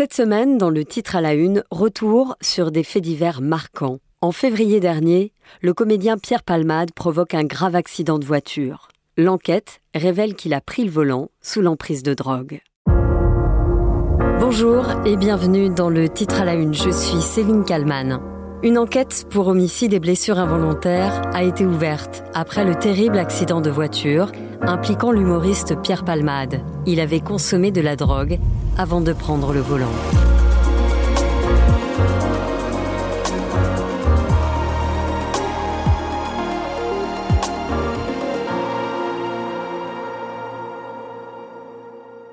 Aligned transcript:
Cette 0.00 0.14
semaine, 0.14 0.56
dans 0.56 0.70
le 0.70 0.86
titre 0.86 1.14
à 1.14 1.20
la 1.20 1.34
une, 1.34 1.62
retour 1.70 2.34
sur 2.40 2.70
des 2.70 2.84
faits 2.84 3.02
divers 3.02 3.42
marquants. 3.42 3.98
En 4.22 4.32
février 4.32 4.80
dernier, 4.80 5.34
le 5.60 5.74
comédien 5.74 6.16
Pierre 6.16 6.42
Palmade 6.42 6.92
provoque 6.94 7.34
un 7.34 7.44
grave 7.44 7.76
accident 7.76 8.18
de 8.18 8.24
voiture. 8.24 8.88
L'enquête 9.18 9.82
révèle 9.94 10.36
qu'il 10.36 10.54
a 10.54 10.62
pris 10.62 10.84
le 10.84 10.90
volant 10.90 11.28
sous 11.42 11.60
l'emprise 11.60 12.02
de 12.02 12.14
drogue. 12.14 12.62
Bonjour 14.40 14.86
et 15.04 15.18
bienvenue 15.18 15.68
dans 15.68 15.90
le 15.90 16.08
titre 16.08 16.40
à 16.40 16.46
la 16.46 16.54
une. 16.54 16.72
Je 16.72 16.88
suis 16.88 17.20
Céline 17.20 17.66
Kalman. 17.66 18.39
Une 18.62 18.76
enquête 18.76 19.26
pour 19.30 19.48
homicide 19.48 19.94
et 19.94 20.00
blessures 20.00 20.38
involontaires 20.38 21.22
a 21.32 21.42
été 21.42 21.64
ouverte 21.64 22.22
après 22.34 22.66
le 22.66 22.74
terrible 22.74 23.16
accident 23.16 23.62
de 23.62 23.70
voiture 23.70 24.30
impliquant 24.60 25.12
l'humoriste 25.12 25.80
Pierre 25.80 26.04
Palmade. 26.04 26.60
Il 26.84 27.00
avait 27.00 27.20
consommé 27.20 27.70
de 27.70 27.80
la 27.80 27.96
drogue 27.96 28.38
avant 28.76 29.00
de 29.00 29.14
prendre 29.14 29.54
le 29.54 29.60
volant. 29.60 29.88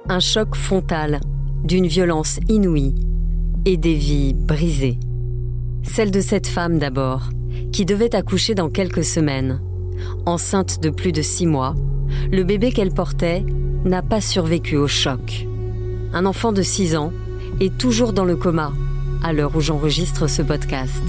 Un 0.09 0.19
choc 0.19 0.55
frontal, 0.55 1.21
d'une 1.63 1.87
violence 1.87 2.41
inouïe 2.49 2.95
et 3.63 3.77
des 3.77 3.93
vies 3.93 4.33
brisées. 4.33 4.99
Celle 5.83 6.11
de 6.11 6.21
cette 6.21 6.47
femme 6.47 6.79
d'abord, 6.79 7.29
qui 7.71 7.85
devait 7.85 8.15
accoucher 8.15 8.55
dans 8.55 8.69
quelques 8.69 9.03
semaines. 9.03 9.61
Enceinte 10.25 10.81
de 10.81 10.89
plus 10.89 11.11
de 11.11 11.21
six 11.21 11.47
mois, 11.47 11.75
le 12.31 12.43
bébé 12.43 12.71
qu'elle 12.71 12.93
portait 12.93 13.45
n'a 13.85 14.01
pas 14.01 14.21
survécu 14.21 14.77
au 14.77 14.87
choc. 14.87 15.47
Un 16.13 16.25
enfant 16.25 16.51
de 16.51 16.61
6 16.61 16.95
ans 16.95 17.11
est 17.59 17.77
toujours 17.77 18.13
dans 18.13 18.25
le 18.25 18.35
coma 18.35 18.73
à 19.23 19.33
l'heure 19.33 19.55
où 19.55 19.61
j'enregistre 19.61 20.27
ce 20.27 20.41
podcast. 20.41 21.03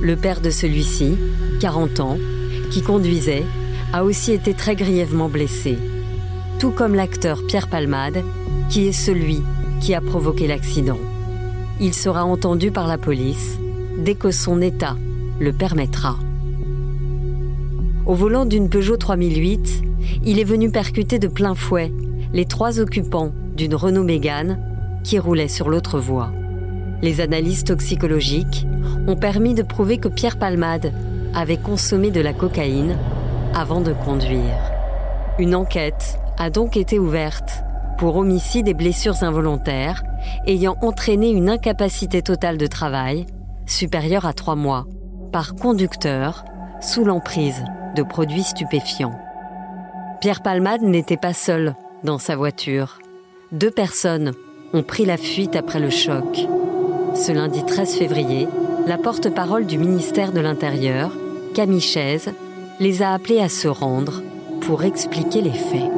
Le 0.00 0.16
père 0.16 0.40
de 0.40 0.50
celui-ci, 0.50 1.16
40 1.60 2.00
ans, 2.00 2.18
qui 2.70 2.82
conduisait, 2.82 3.44
a 3.92 4.04
aussi 4.04 4.32
été 4.32 4.54
très 4.54 4.76
grièvement 4.76 5.28
blessé. 5.28 5.76
Tout 6.58 6.70
comme 6.70 6.94
l'acteur 6.94 7.44
Pierre 7.46 7.68
Palmade, 7.68 8.22
qui 8.68 8.86
est 8.86 8.92
celui 8.92 9.42
qui 9.80 9.94
a 9.94 10.00
provoqué 10.00 10.46
l'accident. 10.46 10.98
Il 11.80 11.94
sera 11.94 12.24
entendu 12.24 12.70
par 12.70 12.86
la 12.86 12.98
police 12.98 13.58
dès 14.04 14.14
que 14.14 14.30
son 14.30 14.60
état 14.60 14.96
le 15.38 15.52
permettra. 15.52 16.16
Au 18.06 18.14
volant 18.14 18.44
d'une 18.44 18.68
Peugeot 18.68 18.96
3008, 18.96 19.82
il 20.24 20.38
est 20.38 20.44
venu 20.44 20.70
percuter 20.70 21.18
de 21.18 21.28
plein 21.28 21.54
fouet 21.54 21.92
les 22.32 22.44
trois 22.44 22.80
occupants 22.80 23.32
d'une 23.56 23.74
Renault 23.74 24.04
Mégane 24.04 24.58
qui 25.04 25.18
roulait 25.18 25.48
sur 25.48 25.68
l'autre 25.68 25.98
voie. 25.98 26.32
Les 27.02 27.20
analyses 27.20 27.64
toxicologiques 27.64 28.66
ont 29.06 29.16
permis 29.16 29.54
de 29.54 29.62
prouver 29.62 29.98
que 29.98 30.08
Pierre 30.08 30.38
Palmade 30.38 30.92
avait 31.34 31.56
consommé 31.56 32.10
de 32.10 32.20
la 32.20 32.32
cocaïne 32.32 32.96
avant 33.54 33.80
de 33.80 33.92
conduire. 33.92 34.72
Une 35.38 35.54
enquête 35.54 36.18
a 36.38 36.50
donc 36.50 36.76
été 36.76 36.98
ouverte 36.98 37.62
pour 37.98 38.16
homicide 38.16 38.68
et 38.68 38.74
blessures 38.74 39.22
involontaires 39.22 40.02
ayant 40.46 40.76
entraîné 40.80 41.30
une 41.30 41.48
incapacité 41.48 42.22
totale 42.22 42.58
de 42.58 42.66
travail 42.66 43.26
supérieure 43.70 44.26
à 44.26 44.32
trois 44.32 44.56
mois 44.56 44.86
par 45.32 45.54
conducteur 45.54 46.44
sous 46.80 47.04
l'emprise 47.04 47.64
de 47.94 48.02
produits 48.02 48.42
stupéfiants. 48.42 49.18
Pierre 50.20 50.42
Palmade 50.42 50.82
n'était 50.82 51.16
pas 51.16 51.32
seul 51.32 51.74
dans 52.04 52.18
sa 52.18 52.36
voiture. 52.36 52.98
Deux 53.52 53.70
personnes 53.70 54.32
ont 54.72 54.82
pris 54.82 55.04
la 55.04 55.16
fuite 55.16 55.56
après 55.56 55.80
le 55.80 55.90
choc. 55.90 56.46
Ce 57.14 57.32
lundi 57.32 57.64
13 57.64 57.96
février, 57.96 58.48
la 58.86 58.98
porte-parole 58.98 59.66
du 59.66 59.78
ministère 59.78 60.32
de 60.32 60.40
l'Intérieur, 60.40 61.12
Camille 61.54 61.80
Chaise, 61.80 62.32
les 62.78 63.02
a 63.02 63.12
appelés 63.12 63.40
à 63.40 63.48
se 63.48 63.68
rendre 63.68 64.22
pour 64.60 64.84
expliquer 64.84 65.42
les 65.42 65.50
faits. 65.50 65.90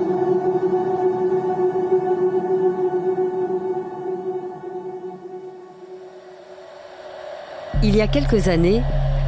Il 7.84 7.97
y 7.97 8.00
a 8.00 8.06
quelques 8.06 8.47
années, 8.47 8.81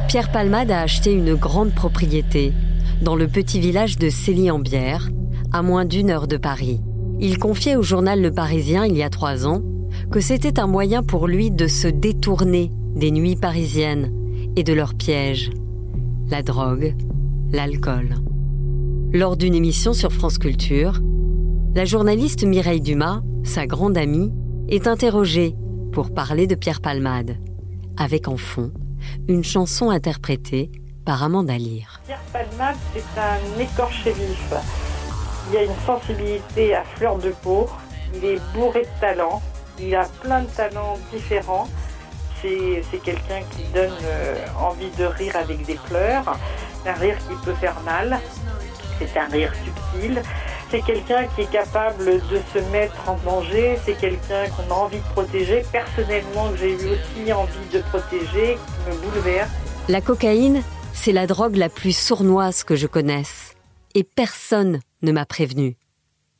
Pierre 0.07 0.31
Palmade 0.31 0.71
a 0.71 0.79
acheté 0.79 1.11
une 1.11 1.35
grande 1.35 1.73
propriété 1.73 2.53
dans 3.01 3.17
le 3.17 3.27
petit 3.27 3.59
village 3.59 3.97
de 3.97 4.09
Célie-en-Bière, 4.09 5.09
à 5.51 5.61
moins 5.61 5.83
d'une 5.83 6.09
heure 6.09 6.27
de 6.27 6.37
Paris. 6.37 6.79
Il 7.19 7.37
confiait 7.37 7.75
au 7.75 7.81
journal 7.81 8.21
Le 8.21 8.31
Parisien 8.31 8.85
il 8.85 8.95
y 8.95 9.03
a 9.03 9.09
trois 9.09 9.45
ans 9.45 9.61
que 10.09 10.21
c'était 10.21 10.57
un 10.57 10.67
moyen 10.67 11.03
pour 11.03 11.27
lui 11.27 11.51
de 11.51 11.67
se 11.67 11.89
détourner 11.89 12.71
des 12.95 13.11
nuits 13.11 13.35
parisiennes 13.35 14.13
et 14.55 14.63
de 14.63 14.71
leurs 14.71 14.95
pièges, 14.95 15.49
la 16.29 16.41
drogue, 16.41 16.95
l'alcool. 17.51 18.15
Lors 19.11 19.35
d'une 19.35 19.55
émission 19.55 19.91
sur 19.91 20.13
France 20.13 20.37
Culture, 20.37 21.01
la 21.75 21.83
journaliste 21.83 22.45
Mireille 22.45 22.79
Dumas, 22.79 23.21
sa 23.43 23.67
grande 23.67 23.97
amie, 23.97 24.31
est 24.69 24.87
interrogée 24.87 25.55
pour 25.91 26.13
parler 26.13 26.47
de 26.47 26.55
Pierre 26.55 26.79
Palmade, 26.79 27.37
avec 27.97 28.27
en 28.27 28.37
fond 28.37 28.71
une 29.27 29.43
chanson 29.43 29.89
interprétée 29.89 30.71
par 31.05 31.23
Amanda 31.23 31.57
Lear. 31.57 32.01
Pierre 32.05 32.19
Palmade, 32.33 32.77
c'est 32.93 33.19
un 33.19 33.59
écorché 33.59 34.11
vif. 34.11 34.53
Il 35.51 35.57
a 35.57 35.63
une 35.63 35.79
sensibilité 35.85 36.75
à 36.75 36.83
fleur 36.83 37.17
de 37.17 37.29
peau. 37.29 37.69
Il 38.15 38.25
est 38.25 38.41
bourré 38.53 38.81
de 38.81 38.99
talent. 38.99 39.41
Il 39.79 39.95
a 39.95 40.05
plein 40.21 40.41
de 40.41 40.47
talents 40.47 40.97
différents. 41.13 41.67
C'est, 42.41 42.81
quelqu'un 43.03 43.41
qui 43.55 43.63
donne 43.73 43.91
euh, 44.03 44.45
envie 44.59 44.91
de 44.97 45.05
rire 45.05 45.35
avec 45.35 45.65
des 45.65 45.79
pleurs. 45.89 46.37
Un 46.85 46.93
rire 46.93 47.17
qui 47.27 47.35
peut 47.43 47.55
faire 47.55 47.79
mal. 47.83 48.19
C'est 48.99 49.19
un 49.19 49.27
rire 49.27 49.51
subtil. 49.63 50.21
C'est 50.75 50.81
quelqu'un 50.81 51.25
qui 51.27 51.43
est 51.43 51.51
capable 51.51 52.03
de 52.05 52.41
se 52.53 52.59
mettre 52.73 53.09
en 53.09 53.15
danger. 53.23 53.77
C'est 53.85 53.97
quelqu'un 53.97 54.49
qu'on 54.49 54.73
a 54.73 54.77
envie 54.77 54.97
de 54.97 55.13
protéger. 55.13 55.63
Personnellement, 55.71 56.53
j'ai 56.57 56.71
eu 56.71 56.89
aussi 56.89 57.31
envie 57.31 57.69
de 57.71 57.79
protéger, 57.79 58.57
qui 58.57 58.89
me 58.91 59.01
bouleverse. 59.01 59.49
La 59.87 60.01
cocaïne, 60.01 60.61
c'est 60.91 61.13
la 61.13 61.27
drogue 61.27 61.55
la 61.55 61.69
plus 61.69 61.95
sournoise 61.95 62.65
que 62.65 62.75
je 62.75 62.87
connaisse. 62.87 63.55
Et 63.93 64.03
personne 64.03 64.81
ne 65.01 65.13
m'a 65.13 65.25
prévenu. 65.25 65.77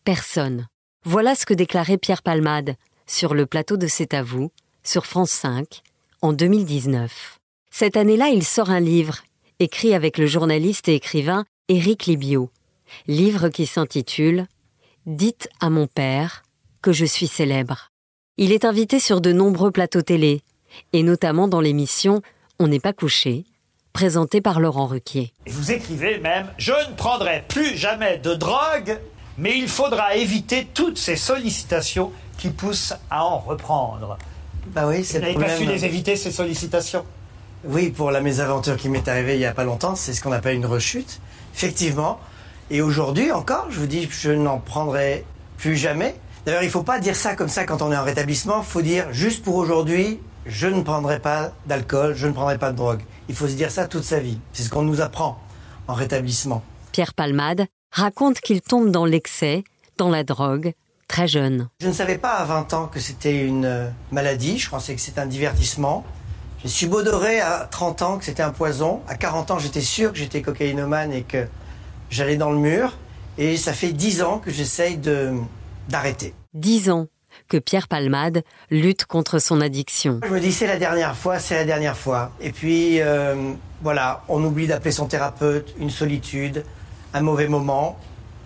Personne. 0.03 0.67
Voilà 1.05 1.33
ce 1.33 1.45
que 1.45 1.53
déclarait 1.53 1.97
Pierre 1.97 2.21
Palmade 2.21 2.75
sur 3.07 3.35
le 3.35 3.45
plateau 3.45 3.77
de 3.77 3.87
C'est 3.87 4.13
à 4.13 4.21
vous, 4.21 4.51
sur 4.83 5.05
France 5.05 5.31
5, 5.31 5.81
en 6.21 6.33
2019. 6.33 7.39
Cette 7.71 7.95
année-là, 7.95 8.27
il 8.27 8.43
sort 8.43 8.69
un 8.69 8.81
livre, 8.81 9.19
écrit 9.59 9.93
avec 9.93 10.17
le 10.17 10.27
journaliste 10.27 10.89
et 10.89 10.95
écrivain 10.95 11.45
Éric 11.69 12.05
Libio. 12.05 12.49
Livre 13.07 13.49
qui 13.49 13.65
s'intitule 13.65 14.47
Dites 15.05 15.49
à 15.59 15.69
mon 15.69 15.87
père 15.87 16.43
que 16.81 16.91
je 16.91 17.05
suis 17.05 17.27
célèbre. 17.27 17.91
Il 18.37 18.51
est 18.51 18.65
invité 18.65 18.99
sur 18.99 19.21
de 19.21 19.31
nombreux 19.31 19.71
plateaux 19.71 20.01
télé, 20.01 20.41
et 20.93 21.03
notamment 21.03 21.47
dans 21.47 21.61
l'émission 21.61 22.21
On 22.59 22.67
n'est 22.67 22.79
pas 22.79 22.93
couché, 22.93 23.45
présenté 23.93 24.41
par 24.41 24.59
Laurent 24.59 24.87
Ruquier. 24.87 25.33
Vous 25.47 25.71
écrivez 25.71 26.19
même 26.19 26.47
Je 26.57 26.71
ne 26.71 26.95
prendrai 26.95 27.43
plus 27.47 27.77
jamais 27.77 28.17
de 28.17 28.33
drogue, 28.33 28.99
mais 29.37 29.57
il 29.57 29.67
faudra 29.67 30.15
éviter 30.15 30.67
toutes 30.73 30.97
ces 30.97 31.15
sollicitations 31.15 32.11
qui 32.37 32.49
poussent 32.49 32.93
à 33.09 33.23
en 33.25 33.39
reprendre. 33.39 34.17
Bah 34.67 34.87
oui, 34.87 35.03
c'est 35.05 35.19
Vous 35.19 35.25
n'avez 35.25 35.35
pas 35.35 35.55
su 35.55 35.65
les 35.65 35.85
éviter, 35.85 36.15
ces 36.15 36.31
sollicitations? 36.31 37.05
Oui, 37.63 37.89
pour 37.89 38.11
la 38.11 38.21
mésaventure 38.21 38.77
qui 38.77 38.89
m'est 38.89 39.07
arrivée 39.07 39.35
il 39.35 39.39
n'y 39.39 39.45
a 39.45 39.53
pas 39.53 39.63
longtemps, 39.63 39.95
c'est 39.95 40.13
ce 40.13 40.21
qu'on 40.21 40.31
appelle 40.31 40.55
une 40.55 40.65
rechute, 40.65 41.19
effectivement. 41.53 42.19
Et 42.71 42.81
aujourd'hui 42.81 43.31
encore, 43.31 43.67
je 43.69 43.79
vous 43.79 43.85
dis, 43.85 44.07
je 44.09 44.31
n'en 44.31 44.57
prendrai 44.57 45.23
plus 45.57 45.75
jamais. 45.75 46.15
D'ailleurs, 46.45 46.63
il 46.63 46.67
ne 46.67 46.71
faut 46.71 46.83
pas 46.83 46.99
dire 46.99 47.15
ça 47.15 47.35
comme 47.35 47.47
ça 47.47 47.63
quand 47.63 47.81
on 47.81 47.91
est 47.91 47.97
en 47.97 48.03
rétablissement. 48.03 48.59
Il 48.59 48.65
faut 48.65 48.81
dire, 48.81 49.11
juste 49.11 49.43
pour 49.43 49.55
aujourd'hui, 49.55 50.19
je 50.47 50.67
ne 50.67 50.81
prendrai 50.81 51.19
pas 51.19 51.51
d'alcool, 51.67 52.15
je 52.15 52.27
ne 52.27 52.33
prendrai 52.33 52.57
pas 52.57 52.71
de 52.71 52.77
drogue. 52.77 53.01
Il 53.29 53.35
faut 53.35 53.47
se 53.47 53.53
dire 53.53 53.69
ça 53.69 53.87
toute 53.87 54.03
sa 54.03 54.19
vie. 54.19 54.39
C'est 54.53 54.63
ce 54.63 54.69
qu'on 54.69 54.81
nous 54.81 55.01
apprend 55.01 55.39
en 55.87 55.93
rétablissement. 55.93 56.63
Pierre 56.91 57.13
Palmade 57.13 57.65
raconte 57.91 58.39
qu'il 58.41 58.61
tombe 58.61 58.89
dans 58.89 59.05
l'excès, 59.05 59.63
dans 59.97 60.09
la 60.09 60.23
drogue, 60.23 60.73
très 61.07 61.27
jeune. 61.27 61.67
Je 61.81 61.87
ne 61.87 61.93
savais 61.93 62.17
pas 62.17 62.33
à 62.33 62.45
20 62.45 62.73
ans 62.73 62.87
que 62.87 62.99
c'était 62.99 63.45
une 63.45 63.91
maladie, 64.11 64.57
je 64.57 64.69
pensais 64.69 64.95
que 64.95 65.01
c'était 65.01 65.21
un 65.21 65.27
divertissement. 65.27 66.03
Je 66.63 66.67
suis 66.67 66.87
bodoré 66.87 67.39
à 67.41 67.67
30 67.69 68.01
ans 68.01 68.17
que 68.17 68.25
c'était 68.25 68.41
un 68.41 68.49
poison. 68.49 69.01
À 69.07 69.15
40 69.15 69.51
ans, 69.51 69.59
j'étais 69.59 69.81
sûr 69.81 70.11
que 70.11 70.17
j'étais 70.17 70.41
cocaïnomane 70.41 71.13
et 71.13 71.21
que 71.21 71.47
j'allais 72.09 72.37
dans 72.37 72.51
le 72.51 72.59
mur. 72.59 72.97
Et 73.37 73.57
ça 73.57 73.73
fait 73.73 73.91
10 73.91 74.21
ans 74.23 74.39
que 74.39 74.51
j'essaye 74.51 74.99
d'arrêter. 75.89 76.33
10 76.53 76.89
ans 76.89 77.07
que 77.47 77.57
Pierre 77.57 77.87
Palmade 77.87 78.43
lutte 78.69 79.05
contre 79.05 79.39
son 79.39 79.61
addiction. 79.61 80.19
Je 80.23 80.33
me 80.33 80.39
dis 80.39 80.51
c'est 80.51 80.67
la 80.67 80.77
dernière 80.77 81.15
fois, 81.15 81.39
c'est 81.39 81.55
la 81.55 81.65
dernière 81.65 81.97
fois. 81.97 82.31
Et 82.39 82.51
puis 82.51 83.01
euh, 83.01 83.53
voilà, 83.81 84.23
on 84.29 84.43
oublie 84.43 84.67
d'appeler 84.67 84.91
son 84.91 85.05
thérapeute, 85.05 85.75
une 85.77 85.89
solitude, 85.89 86.63
un 87.13 87.21
mauvais 87.21 87.47
moment, 87.47 87.99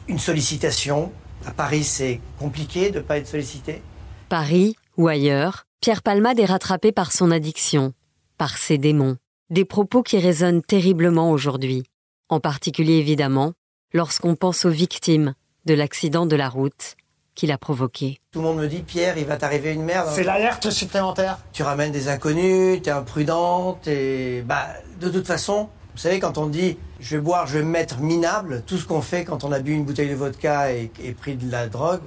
une 0.08 0.20
sollicitation. 0.20 1.12
À 1.46 1.52
Paris, 1.52 1.84
c'est 1.84 2.20
compliqué 2.38 2.90
de 2.90 2.98
ne 2.98 3.04
pas 3.04 3.18
être 3.18 3.28
sollicité. 3.28 3.82
Paris, 4.28 4.76
Ou 4.98 5.08
ailleurs, 5.08 5.66
Pierre 5.82 6.02
Palmade 6.02 6.40
est 6.40 6.46
rattrapé 6.46 6.92
par 6.92 7.12
son 7.12 7.32
addiction, 7.32 7.94
par 8.38 8.58
ses 8.58 8.78
démons, 8.78 9.16
des 9.50 9.66
propos 9.66 10.04
qui 10.04 10.20
résonnent 10.20 10.62
terriblement 10.62 11.32
aujourd'hui, 11.32 11.84
en 12.30 12.40
particulier 12.40 12.94
évidemment 12.94 13.54
lorsqu'on 13.94 14.36
pense 14.36 14.66
aux 14.66 14.70
victimes 14.70 15.34
de 15.66 15.74
l'accident 15.74 16.26
de 16.26 16.36
la 16.36 16.50
route 16.50 16.96
qu'il 17.36 17.52
a 17.52 17.58
provoqué. 17.58 18.20
Tout 18.32 18.40
le 18.40 18.46
monde 18.46 18.58
me 18.58 18.68
dit 18.68 18.82
Pierre, 18.82 19.18
il 19.18 19.26
va 19.26 19.38
t'arriver 19.38 19.74
une 19.74 19.84
merde. 19.84 20.10
C'est 20.14 20.24
l'alerte 20.24 20.70
supplémentaire. 20.70 21.40
Tu 21.54 21.64
ramènes 21.64 21.92
des 21.92 22.10
inconnus, 22.10 22.82
t'es 22.82 22.92
imprudent, 22.92 23.80
t'es. 23.82 24.44
Bah, 24.46 24.68
de 25.00 25.10
toute 25.10 25.26
façon, 25.26 25.70
vous 25.94 26.00
savez, 26.00 26.20
quand 26.20 26.38
on 26.38 26.48
dit 26.48 26.78
je 27.00 27.16
vais 27.16 27.22
boire, 27.22 27.48
je 27.48 27.60
vais 27.60 27.64
me 27.64 27.70
mettre 27.70 28.00
minable, 28.00 28.64
tout 28.68 28.78
ce 28.78 28.86
qu'on 28.86 29.02
fait 29.02 29.24
quand 29.24 29.44
on 29.44 29.52
a 29.52 29.60
bu 29.60 29.72
une 29.72 29.86
bouteille 29.86 30.10
de 30.10 30.16
vodka 30.16 30.74
et, 30.74 30.92
et 31.02 31.14
pris 31.14 31.36
de 31.36 31.50
la 31.50 31.68
drogue, 31.68 32.02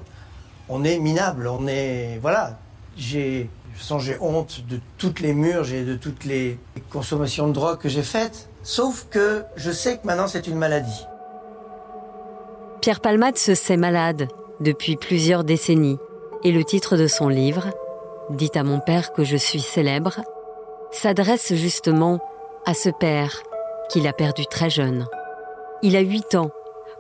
on 0.69 0.85
est 0.85 0.99
minable, 0.99 1.49
on 1.49 1.67
est. 1.67 2.19
Voilà. 2.21 2.59
J'ai. 2.97 3.49
J'ai 3.99 4.19
honte 4.21 4.65
de 4.69 4.79
toutes 4.99 5.21
les 5.21 5.33
murs, 5.33 5.73
et 5.73 5.83
de 5.83 5.97
toutes 5.97 6.25
les 6.25 6.59
consommations 6.93 7.49
de 7.49 7.53
drogue 7.53 7.79
que 7.79 7.89
j'ai 7.89 8.03
faites. 8.03 8.49
Sauf 8.63 9.07
que 9.11 9.45
je 9.57 9.71
sais 9.71 9.99
que 9.99 10.07
maintenant 10.07 10.29
c'est 10.29 10.47
une 10.47 10.57
maladie. 10.57 11.07
Pierre 12.81 13.01
Palmade 13.01 13.39
se 13.39 13.55
sait 13.55 13.77
malade 13.77 14.29
depuis 14.61 14.97
plusieurs 14.97 15.45
décennies 15.45 15.99
et 16.45 16.53
le 16.53 16.65
titre 16.65 16.97
de 16.97 17.07
son 17.07 17.29
livre, 17.29 17.71
Dites 18.31 18.57
à 18.57 18.63
mon 18.63 18.79
père 18.79 19.13
que 19.13 19.25
je 19.25 19.37
suis 19.37 19.61
célèbre, 19.61 20.21
s'adresse 20.91 21.55
justement 21.55 22.21
à 22.65 22.73
ce 22.73 22.89
père 22.89 23.43
qu'il 23.91 24.07
a 24.07 24.13
perdu 24.13 24.47
très 24.47 24.71
jeune. 24.71 25.07
Il 25.83 25.97
a 25.97 26.01
8 26.01 26.37
ans 26.37 26.51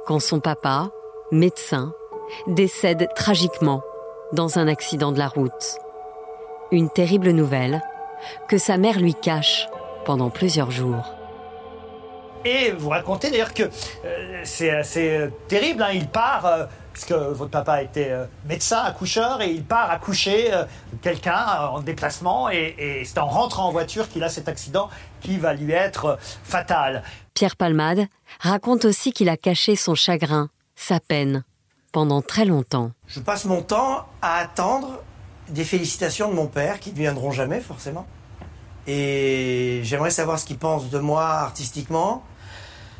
quand 0.06 0.20
son 0.20 0.40
papa, 0.40 0.90
médecin, 1.30 1.92
décède 2.48 3.08
tragiquement 3.14 3.82
dans 4.32 4.58
un 4.58 4.66
accident 4.66 5.12
de 5.12 5.18
la 5.18 5.28
route. 5.28 5.78
Une 6.70 6.90
terrible 6.90 7.30
nouvelle 7.30 7.80
que 8.48 8.58
sa 8.58 8.76
mère 8.76 8.98
lui 8.98 9.14
cache 9.14 9.68
pendant 10.04 10.31
plusieurs 10.31 10.70
jours. 10.70 11.14
Et 12.44 12.72
vous 12.72 12.88
racontez 12.88 13.31
d'ailleurs 13.31 13.54
que 13.54 13.62
euh, 14.04 14.40
c'est 14.44 14.70
assez 14.70 15.16
euh, 15.16 15.28
terrible, 15.46 15.81
hein. 15.82 15.90
il 15.94 16.08
part, 16.08 16.44
euh, 16.44 16.66
puisque 16.93 17.12
votre 17.12 17.52
papa 17.52 17.82
était 17.82 18.10
euh, 18.10 18.25
médecin, 18.49 18.78
accoucheur, 18.78 19.40
et 19.43 19.50
il 19.50 19.62
part 19.62 19.93
accoucher 19.93 20.52
euh, 20.52 20.64
quelqu'un 21.02 21.38
euh, 21.38 21.66
en 21.69 21.81
déplacement, 21.81 22.50
et, 22.50 22.75
et 22.78 23.04
c'est 23.04 23.19
en 23.19 23.28
rentrant 23.28 23.69
en 23.69 23.70
voiture 23.70 24.08
qu'il 24.08 24.25
a 24.25 24.28
cet 24.28 24.49
accident 24.49 24.90
qui 25.20 25.38
va 25.38 25.54
lui 25.54 25.70
être 25.70 26.05
euh, 26.06 26.16
fatal. 26.43 27.05
Pierre 27.32 27.55
Palmade 27.55 28.06
raconte 28.40 28.87
aussi 28.87 29.12
qu'il 29.12 29.28
a 29.28 29.37
caché 29.37 29.76
son 29.76 29.94
chagrin, 29.94 30.50
sa 30.75 30.98
peine, 30.98 31.44
pendant 31.93 32.22
très 32.22 32.44
longtemps. 32.44 32.90
Je 33.06 33.20
passe 33.20 33.44
mon 33.44 33.62
temps 33.62 34.06
à 34.20 34.38
attendre 34.38 35.00
des 35.48 35.64
félicitations 35.64 36.28
de 36.28 36.34
mon 36.34 36.48
père 36.48 36.81
qui 36.81 36.90
ne 36.90 36.96
viendront 36.96 37.31
jamais 37.31 37.60
forcément. 37.60 38.05
Et 38.87 39.81
j'aimerais 39.84 40.11
savoir 40.11 40.38
ce 40.38 40.44
qu'il 40.44 40.58
pense 40.58 40.90
de 40.90 40.99
moi 40.99 41.25
artistiquement, 41.25 42.25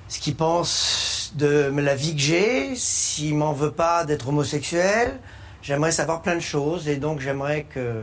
ce 0.08 0.20
qu'il 0.20 0.37
pense 0.37 1.32
de 1.34 1.73
la 1.75 1.94
vie 1.94 2.14
que 2.14 2.20
j'ai, 2.20 2.76
s'il 2.76 3.34
m'en 3.34 3.52
veut 3.52 3.73
pas 3.73 4.05
d'être 4.05 4.29
homosexuel. 4.29 5.19
J'aimerais 5.62 5.93
savoir 5.93 6.23
plein 6.23 6.34
de 6.34 6.40
choses 6.40 6.88
et 6.88 6.96
donc 6.96 7.20
j'aimerais 7.20 7.64
que 7.64 8.02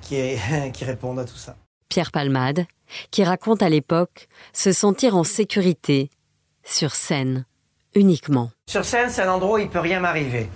qu'il 0.00 0.38
qu'il 0.72 0.86
réponde 0.86 1.18
à 1.18 1.24
tout 1.24 1.36
ça. 1.36 1.56
Pierre 1.88 2.12
Palmade, 2.12 2.66
qui 3.10 3.24
raconte 3.24 3.62
à 3.62 3.68
l'époque 3.68 4.28
se 4.52 4.72
sentir 4.72 5.16
en 5.16 5.24
sécurité, 5.24 6.10
sur 6.64 6.94
scène, 6.94 7.44
uniquement. 7.94 8.50
Sur 8.66 8.84
scène, 8.84 9.10
c'est 9.10 9.22
un 9.22 9.32
endroit 9.32 9.58
où 9.58 9.62
il 9.62 9.68
peut 9.68 9.80
rien 9.80 10.00
m'arriver. 10.00 10.48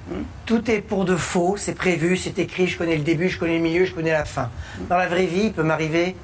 Tout 0.46 0.70
est 0.70 0.80
pour 0.80 1.04
de 1.04 1.16
faux, 1.16 1.56
c'est 1.56 1.74
prévu, 1.74 2.16
c'est 2.16 2.38
écrit, 2.38 2.68
je 2.68 2.78
connais 2.78 2.96
le 2.96 3.02
début, 3.02 3.28
je 3.28 3.38
connais 3.38 3.56
le 3.56 3.62
milieu, 3.62 3.84
je 3.84 3.92
connais 3.92 4.12
la 4.12 4.24
fin. 4.24 4.50
Dans 4.88 4.96
la 4.96 5.08
vraie 5.08 5.26
vie, 5.26 5.46
il 5.46 5.52
peut 5.52 5.62
m'arriver 5.62 6.14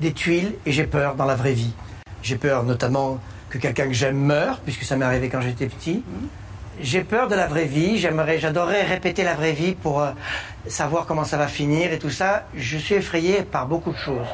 des 0.00 0.12
tuiles 0.12 0.54
et 0.66 0.72
j'ai 0.72 0.84
peur 0.84 1.14
dans 1.14 1.26
la 1.26 1.34
vraie 1.34 1.52
vie. 1.52 1.72
J'ai 2.22 2.36
peur 2.36 2.64
notamment 2.64 3.18
que 3.48 3.58
quelqu'un 3.58 3.86
que 3.86 3.92
j'aime 3.92 4.18
meure, 4.18 4.60
puisque 4.60 4.84
ça 4.84 4.96
m'est 4.96 5.04
arrivé 5.04 5.28
quand 5.28 5.40
j'étais 5.40 5.66
petit. 5.66 6.02
J'ai 6.80 7.02
peur 7.02 7.28
de 7.28 7.34
la 7.34 7.46
vraie 7.46 7.66
vie, 7.66 7.98
j'aimerais, 7.98 8.38
j'adorerais 8.38 8.82
répéter 8.82 9.22
la 9.22 9.34
vraie 9.34 9.52
vie 9.52 9.74
pour 9.74 10.00
euh, 10.00 10.12
savoir 10.66 11.04
comment 11.04 11.24
ça 11.24 11.36
va 11.36 11.46
finir 11.46 11.92
et 11.92 11.98
tout 11.98 12.10
ça. 12.10 12.46
Je 12.54 12.78
suis 12.78 12.94
effrayé 12.94 13.42
par 13.42 13.66
beaucoup 13.66 13.92
de 13.92 13.98
choses. 13.98 14.28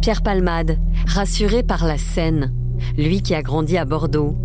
Pierre 0.00 0.22
Palmade, 0.22 0.78
rassuré 1.06 1.62
par 1.62 1.84
la 1.84 1.98
scène, 1.98 2.54
lui 2.96 3.20
qui 3.20 3.34
a 3.34 3.42
grandi 3.42 3.76
à 3.76 3.84
Bordeaux. 3.84 4.36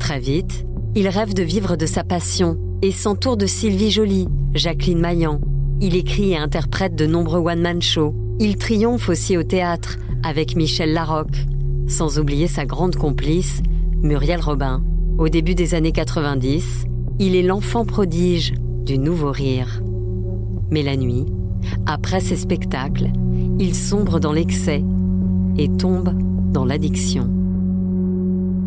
Très 0.00 0.18
vite, 0.18 0.64
il 0.96 1.08
rêve 1.08 1.34
de 1.34 1.42
vivre 1.42 1.76
de 1.76 1.86
sa 1.86 2.02
passion 2.02 2.58
et 2.82 2.90
s'entoure 2.90 3.36
de 3.36 3.46
Sylvie 3.46 3.92
Joly, 3.92 4.28
Jacqueline 4.54 4.98
Maillan. 4.98 5.40
Il 5.80 5.94
écrit 5.94 6.30
et 6.30 6.38
interprète 6.38 6.94
de 6.94 7.06
nombreux 7.06 7.40
one-man 7.40 7.82
shows. 7.82 8.14
Il 8.40 8.56
triomphe 8.56 9.10
aussi 9.10 9.36
au 9.36 9.42
théâtre 9.42 9.98
avec 10.22 10.56
Michel 10.56 10.94
Larocque, 10.94 11.46
sans 11.86 12.18
oublier 12.18 12.46
sa 12.46 12.64
grande 12.64 12.96
complice, 12.96 13.60
Muriel 14.02 14.40
Robin. 14.40 14.82
Au 15.18 15.28
début 15.28 15.54
des 15.54 15.74
années 15.74 15.92
90, 15.92 16.86
il 17.18 17.36
est 17.36 17.42
l'enfant 17.42 17.84
prodige 17.84 18.54
du 18.84 18.98
nouveau 18.98 19.30
rire. 19.30 19.82
Mais 20.70 20.82
la 20.82 20.96
nuit, 20.96 21.26
après 21.84 22.20
ses 22.20 22.36
spectacles, 22.36 23.10
il 23.58 23.74
sombre 23.74 24.18
dans 24.18 24.32
l'excès 24.32 24.82
et 25.58 25.68
tombe 25.68 26.14
dans 26.52 26.64
l'addiction. 26.64 27.28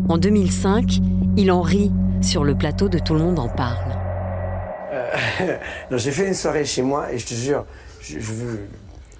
En 0.08 0.16
2005, 0.16 1.00
il 1.36 1.50
en 1.50 1.60
rit 1.60 1.90
sur 2.20 2.44
le 2.44 2.54
plateau 2.54 2.88
de 2.88 2.98
Tout 2.98 3.14
le 3.14 3.20
monde 3.20 3.38
en 3.38 3.48
parle. 3.48 3.99
Non, 5.90 5.98
j'ai 5.98 6.10
fait 6.10 6.26
une 6.26 6.34
soirée 6.34 6.64
chez 6.64 6.82
moi 6.82 7.12
et 7.12 7.18
je 7.18 7.26
te 7.26 7.34
jure, 7.34 7.64
je, 8.00 8.18
je 8.18 8.32
veux- 8.32 8.68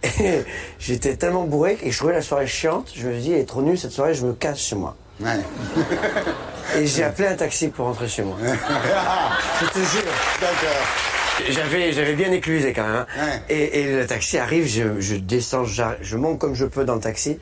j'étais 0.79 1.17
tellement 1.17 1.45
bourré 1.45 1.79
et 1.83 1.91
je 1.91 1.97
trouvais 1.99 2.15
la 2.15 2.23
soirée 2.23 2.47
chiante. 2.47 2.91
Je 2.97 3.07
me 3.07 3.13
suis 3.13 3.23
dit, 3.23 3.33
elle 3.33 3.41
est 3.41 3.45
trop 3.45 3.63
nulle 3.63 3.79
cette 3.79 3.91
soirée, 3.93 4.15
je 4.15 4.25
me 4.25 4.33
casse 4.33 4.59
chez 4.61 4.77
moi. 4.77 4.97
Ouais. 5.21 5.39
Et 6.79 6.87
j'ai 6.87 7.03
appelé 7.03 7.27
un 7.29 7.35
taxi 7.35 7.69
pour 7.69 7.87
rentrer 7.87 8.07
chez 8.09 8.23
moi. 8.23 8.37
je 8.41 9.67
te 9.67 9.79
jure. 9.79 10.13
D'accord. 10.41 11.51
J'avais, 11.51 11.93
j'avais 11.93 12.15
bien 12.15 12.31
éclusé 12.31 12.73
quand 12.73 12.85
même. 12.87 12.95
hein. 12.95 13.07
Ouais. 13.19 13.43
Et, 13.55 13.81
et 13.81 13.97
le 13.97 14.07
taxi 14.07 14.39
arrive, 14.39 14.67
je, 14.69 15.01
je 15.01 15.17
descends, 15.17 15.65
je 15.65 16.17
monte 16.17 16.39
comme 16.39 16.55
je 16.55 16.65
peux 16.65 16.85
dans 16.85 16.95
le 16.95 17.01
taxi. 17.01 17.39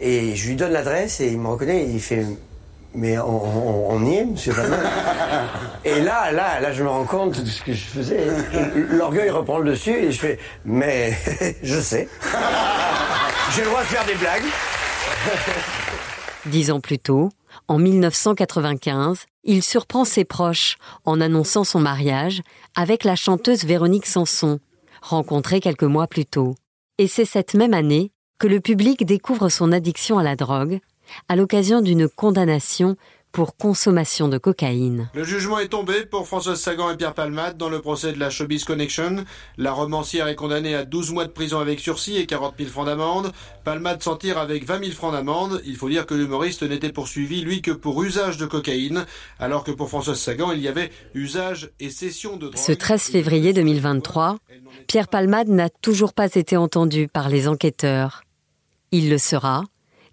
Et 0.00 0.34
je 0.34 0.48
lui 0.48 0.56
donne 0.56 0.72
l'adresse 0.72 1.20
et 1.20 1.28
il 1.28 1.38
me 1.38 1.48
reconnaît 1.48 1.82
et 1.82 1.88
il 1.90 2.00
fait 2.00 2.24
Mais 2.96 3.18
on, 3.18 3.24
on- 3.44 3.90
on 3.94 4.04
y 4.06 4.14
est, 4.16 4.24
monsieur 4.24 4.52
Et 5.84 6.00
là, 6.00 6.32
là, 6.32 6.60
là, 6.60 6.72
je 6.72 6.82
me 6.82 6.88
rends 6.88 7.04
compte 7.04 7.40
de 7.40 7.46
ce 7.48 7.62
que 7.62 7.72
je 7.72 7.84
faisais. 7.84 8.26
L'orgueil 8.74 9.30
reprend 9.30 9.58
le 9.58 9.70
dessus 9.72 9.90
et 9.92 10.10
je 10.12 10.18
fais 10.18 10.38
Mais 10.64 11.12
je 11.62 11.78
sais. 11.78 12.08
J'ai 13.54 13.62
le 13.62 13.68
droit 13.68 13.82
de 13.82 13.86
faire 13.86 14.04
des 14.06 14.14
blagues. 14.14 14.42
Dix 16.46 16.70
ans 16.70 16.80
plus 16.80 16.98
tôt, 16.98 17.30
en 17.68 17.78
1995, 17.78 19.26
il 19.44 19.62
surprend 19.62 20.04
ses 20.04 20.24
proches 20.24 20.76
en 21.04 21.20
annonçant 21.20 21.64
son 21.64 21.80
mariage 21.80 22.42
avec 22.76 23.04
la 23.04 23.16
chanteuse 23.16 23.64
Véronique 23.64 24.06
Sanson, 24.06 24.58
rencontrée 25.02 25.60
quelques 25.60 25.82
mois 25.82 26.06
plus 26.06 26.26
tôt. 26.26 26.54
Et 26.98 27.08
c'est 27.08 27.24
cette 27.24 27.54
même 27.54 27.74
année 27.74 28.10
que 28.38 28.46
le 28.46 28.60
public 28.60 29.04
découvre 29.04 29.48
son 29.48 29.72
addiction 29.72 30.18
à 30.18 30.22
la 30.22 30.36
drogue 30.36 30.80
à 31.28 31.36
l'occasion 31.36 31.80
d'une 31.80 32.08
condamnation 32.08 32.96
pour 33.36 33.58
consommation 33.58 34.28
de 34.28 34.38
cocaïne. 34.38 35.10
Le 35.12 35.22
jugement 35.22 35.58
est 35.58 35.68
tombé 35.68 36.06
pour 36.06 36.26
Françoise 36.26 36.58
Sagan 36.58 36.90
et 36.90 36.96
Pierre 36.96 37.12
Palmade 37.12 37.58
dans 37.58 37.68
le 37.68 37.82
procès 37.82 38.14
de 38.14 38.18
la 38.18 38.30
Showbiz 38.30 38.64
Connection. 38.64 39.26
La 39.58 39.72
romancière 39.72 40.26
est 40.28 40.34
condamnée 40.34 40.74
à 40.74 40.86
12 40.86 41.12
mois 41.12 41.26
de 41.26 41.30
prison 41.30 41.58
avec 41.58 41.78
sursis 41.78 42.16
et 42.16 42.24
40 42.24 42.54
000 42.56 42.70
francs 42.70 42.86
d'amende. 42.86 43.32
Palmade 43.62 44.02
s'en 44.02 44.16
tire 44.16 44.38
avec 44.38 44.64
20 44.64 44.84
000 44.84 44.92
francs 44.92 45.12
d'amende. 45.12 45.60
Il 45.66 45.76
faut 45.76 45.90
dire 45.90 46.06
que 46.06 46.14
l'humoriste 46.14 46.62
n'était 46.62 46.92
poursuivi, 46.92 47.42
lui, 47.42 47.60
que 47.60 47.72
pour 47.72 48.02
usage 48.02 48.38
de 48.38 48.46
cocaïne, 48.46 49.04
alors 49.38 49.64
que 49.64 49.70
pour 49.70 49.90
Françoise 49.90 50.18
Sagan, 50.18 50.52
il 50.52 50.60
y 50.62 50.68
avait 50.68 50.90
usage 51.12 51.72
et 51.78 51.90
cession 51.90 52.38
de 52.38 52.46
drogue. 52.46 52.56
Ce 52.56 52.72
13 52.72 53.02
février 53.02 53.52
2023, 53.52 54.38
Pierre 54.86 55.08
Palmade 55.08 55.48
n'a 55.48 55.68
toujours 55.68 56.14
pas 56.14 56.34
été 56.34 56.56
entendu 56.56 57.06
par 57.06 57.28
les 57.28 57.48
enquêteurs. 57.48 58.22
Il 58.92 59.10
le 59.10 59.18
sera 59.18 59.64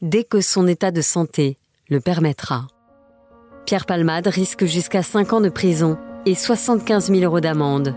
dès 0.03 0.25
que 0.25 0.41
son 0.41 0.67
état 0.67 0.91
de 0.91 1.01
santé 1.01 1.57
le 1.89 1.99
permettra. 1.99 2.67
Pierre 3.65 3.85
Palmade 3.85 4.27
risque 4.27 4.65
jusqu'à 4.65 5.01
5 5.01 5.33
ans 5.33 5.41
de 5.41 5.49
prison 5.49 5.97
et 6.25 6.35
75 6.35 7.07
000 7.07 7.21
euros 7.23 7.39
d'amende. 7.39 7.95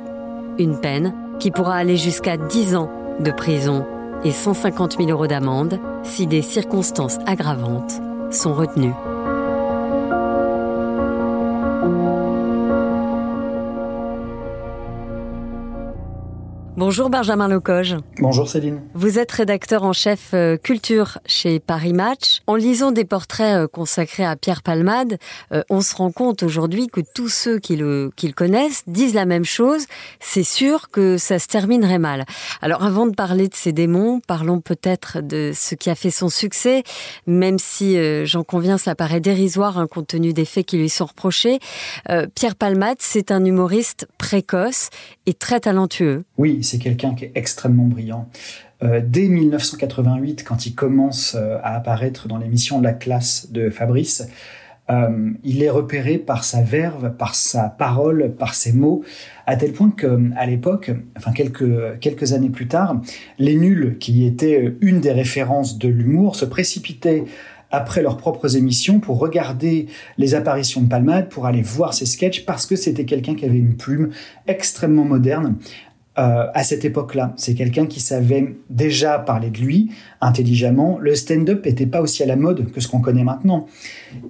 Une 0.58 0.80
peine 0.80 1.12
qui 1.40 1.50
pourra 1.50 1.74
aller 1.74 1.96
jusqu'à 1.96 2.36
10 2.36 2.76
ans 2.76 2.90
de 3.20 3.30
prison 3.32 3.84
et 4.24 4.30
150 4.30 4.98
000 4.98 5.10
euros 5.10 5.26
d'amende 5.26 5.80
si 6.04 6.26
des 6.26 6.42
circonstances 6.42 7.18
aggravantes 7.26 8.00
sont 8.30 8.54
retenues. 8.54 8.94
Bonjour 16.78 17.08
Benjamin 17.08 17.48
Lecoge. 17.48 17.96
Bonjour 18.18 18.46
Céline. 18.46 18.82
Vous 18.92 19.18
êtes 19.18 19.32
rédacteur 19.32 19.82
en 19.82 19.94
chef 19.94 20.34
euh, 20.34 20.58
culture 20.58 21.16
chez 21.24 21.58
Paris 21.58 21.94
Match. 21.94 22.40
En 22.46 22.54
lisant 22.54 22.92
des 22.92 23.06
portraits 23.06 23.64
euh, 23.64 23.66
consacrés 23.66 24.26
à 24.26 24.36
Pierre 24.36 24.62
Palmade, 24.62 25.16
euh, 25.52 25.62
on 25.70 25.80
se 25.80 25.96
rend 25.96 26.12
compte 26.12 26.42
aujourd'hui 26.42 26.88
que 26.88 27.00
tous 27.14 27.30
ceux 27.30 27.60
qui 27.60 27.76
le, 27.76 28.10
qui 28.14 28.26
le 28.26 28.34
connaissent 28.34 28.82
disent 28.86 29.14
la 29.14 29.24
même 29.24 29.46
chose. 29.46 29.86
C'est 30.20 30.42
sûr 30.42 30.90
que 30.90 31.16
ça 31.16 31.38
se 31.38 31.46
terminerait 31.46 31.98
mal. 31.98 32.26
Alors 32.60 32.84
avant 32.84 33.06
de 33.06 33.14
parler 33.14 33.48
de 33.48 33.54
ses 33.54 33.72
démons, 33.72 34.20
parlons 34.26 34.60
peut-être 34.60 35.22
de 35.22 35.52
ce 35.54 35.76
qui 35.76 35.88
a 35.88 35.94
fait 35.94 36.10
son 36.10 36.28
succès, 36.28 36.82
même 37.26 37.58
si 37.58 37.96
j'en 38.26 38.44
conviens, 38.44 38.76
cela 38.76 38.94
paraît 38.94 39.20
dérisoire 39.20 39.78
hein, 39.78 39.86
compte 39.86 40.08
tenu 40.08 40.34
des 40.34 40.44
faits 40.44 40.66
qui 40.66 40.76
lui 40.76 40.90
sont 40.90 41.06
reprochés. 41.06 41.58
Pierre 42.34 42.54
Palmade, 42.54 42.98
c'est 43.00 43.30
un 43.30 43.44
humoriste 43.44 44.06
précoce 44.18 44.90
très 45.34 45.60
talentueux. 45.60 46.24
Oui, 46.38 46.62
c'est 46.62 46.78
quelqu'un 46.78 47.14
qui 47.14 47.26
est 47.26 47.32
extrêmement 47.34 47.86
brillant. 47.86 48.28
Euh, 48.82 49.00
dès 49.04 49.28
1988, 49.28 50.44
quand 50.44 50.66
il 50.66 50.74
commence 50.74 51.34
euh, 51.34 51.58
à 51.62 51.76
apparaître 51.76 52.28
dans 52.28 52.36
l'émission 52.36 52.80
la 52.80 52.92
classe 52.92 53.50
de 53.50 53.70
Fabrice, 53.70 54.28
euh, 54.88 55.30
il 55.42 55.62
est 55.62 55.70
repéré 55.70 56.18
par 56.18 56.44
sa 56.44 56.62
verve, 56.62 57.16
par 57.16 57.34
sa 57.34 57.68
parole, 57.68 58.34
par 58.38 58.54
ses 58.54 58.72
mots, 58.72 59.02
à 59.46 59.56
tel 59.56 59.72
point 59.72 59.90
que, 59.90 60.30
à 60.36 60.46
l'époque, 60.46 60.92
enfin 61.16 61.32
quelques 61.32 61.98
quelques 62.00 62.34
années 62.34 62.50
plus 62.50 62.68
tard, 62.68 63.00
les 63.38 63.56
nuls, 63.56 63.96
qui 63.98 64.26
étaient 64.26 64.74
une 64.80 65.00
des 65.00 65.10
références 65.10 65.78
de 65.78 65.88
l'humour, 65.88 66.36
se 66.36 66.44
précipitaient 66.44 67.24
après 67.70 68.02
leurs 68.02 68.16
propres 68.16 68.56
émissions 68.56 69.00
pour 69.00 69.18
regarder 69.18 69.86
les 70.18 70.34
apparitions 70.34 70.80
de 70.80 70.88
Palmade, 70.88 71.28
pour 71.28 71.46
aller 71.46 71.62
voir 71.62 71.94
ses 71.94 72.06
sketchs, 72.06 72.44
parce 72.44 72.66
que 72.66 72.76
c'était 72.76 73.04
quelqu'un 73.04 73.34
qui 73.34 73.44
avait 73.44 73.58
une 73.58 73.76
plume 73.76 74.10
extrêmement 74.46 75.04
moderne, 75.04 75.56
euh, 76.18 76.46
à 76.54 76.64
cette 76.64 76.86
époque-là. 76.86 77.34
C'est 77.36 77.54
quelqu'un 77.54 77.84
qui 77.84 78.00
savait 78.00 78.56
déjà 78.70 79.18
parler 79.18 79.50
de 79.50 79.58
lui 79.58 79.90
intelligemment. 80.22 80.98
Le 80.98 81.14
stand-up 81.14 81.66
n'était 81.66 81.84
pas 81.84 82.00
aussi 82.00 82.22
à 82.22 82.26
la 82.26 82.36
mode 82.36 82.72
que 82.72 82.80
ce 82.80 82.88
qu'on 82.88 83.00
connaît 83.00 83.22
maintenant. 83.22 83.66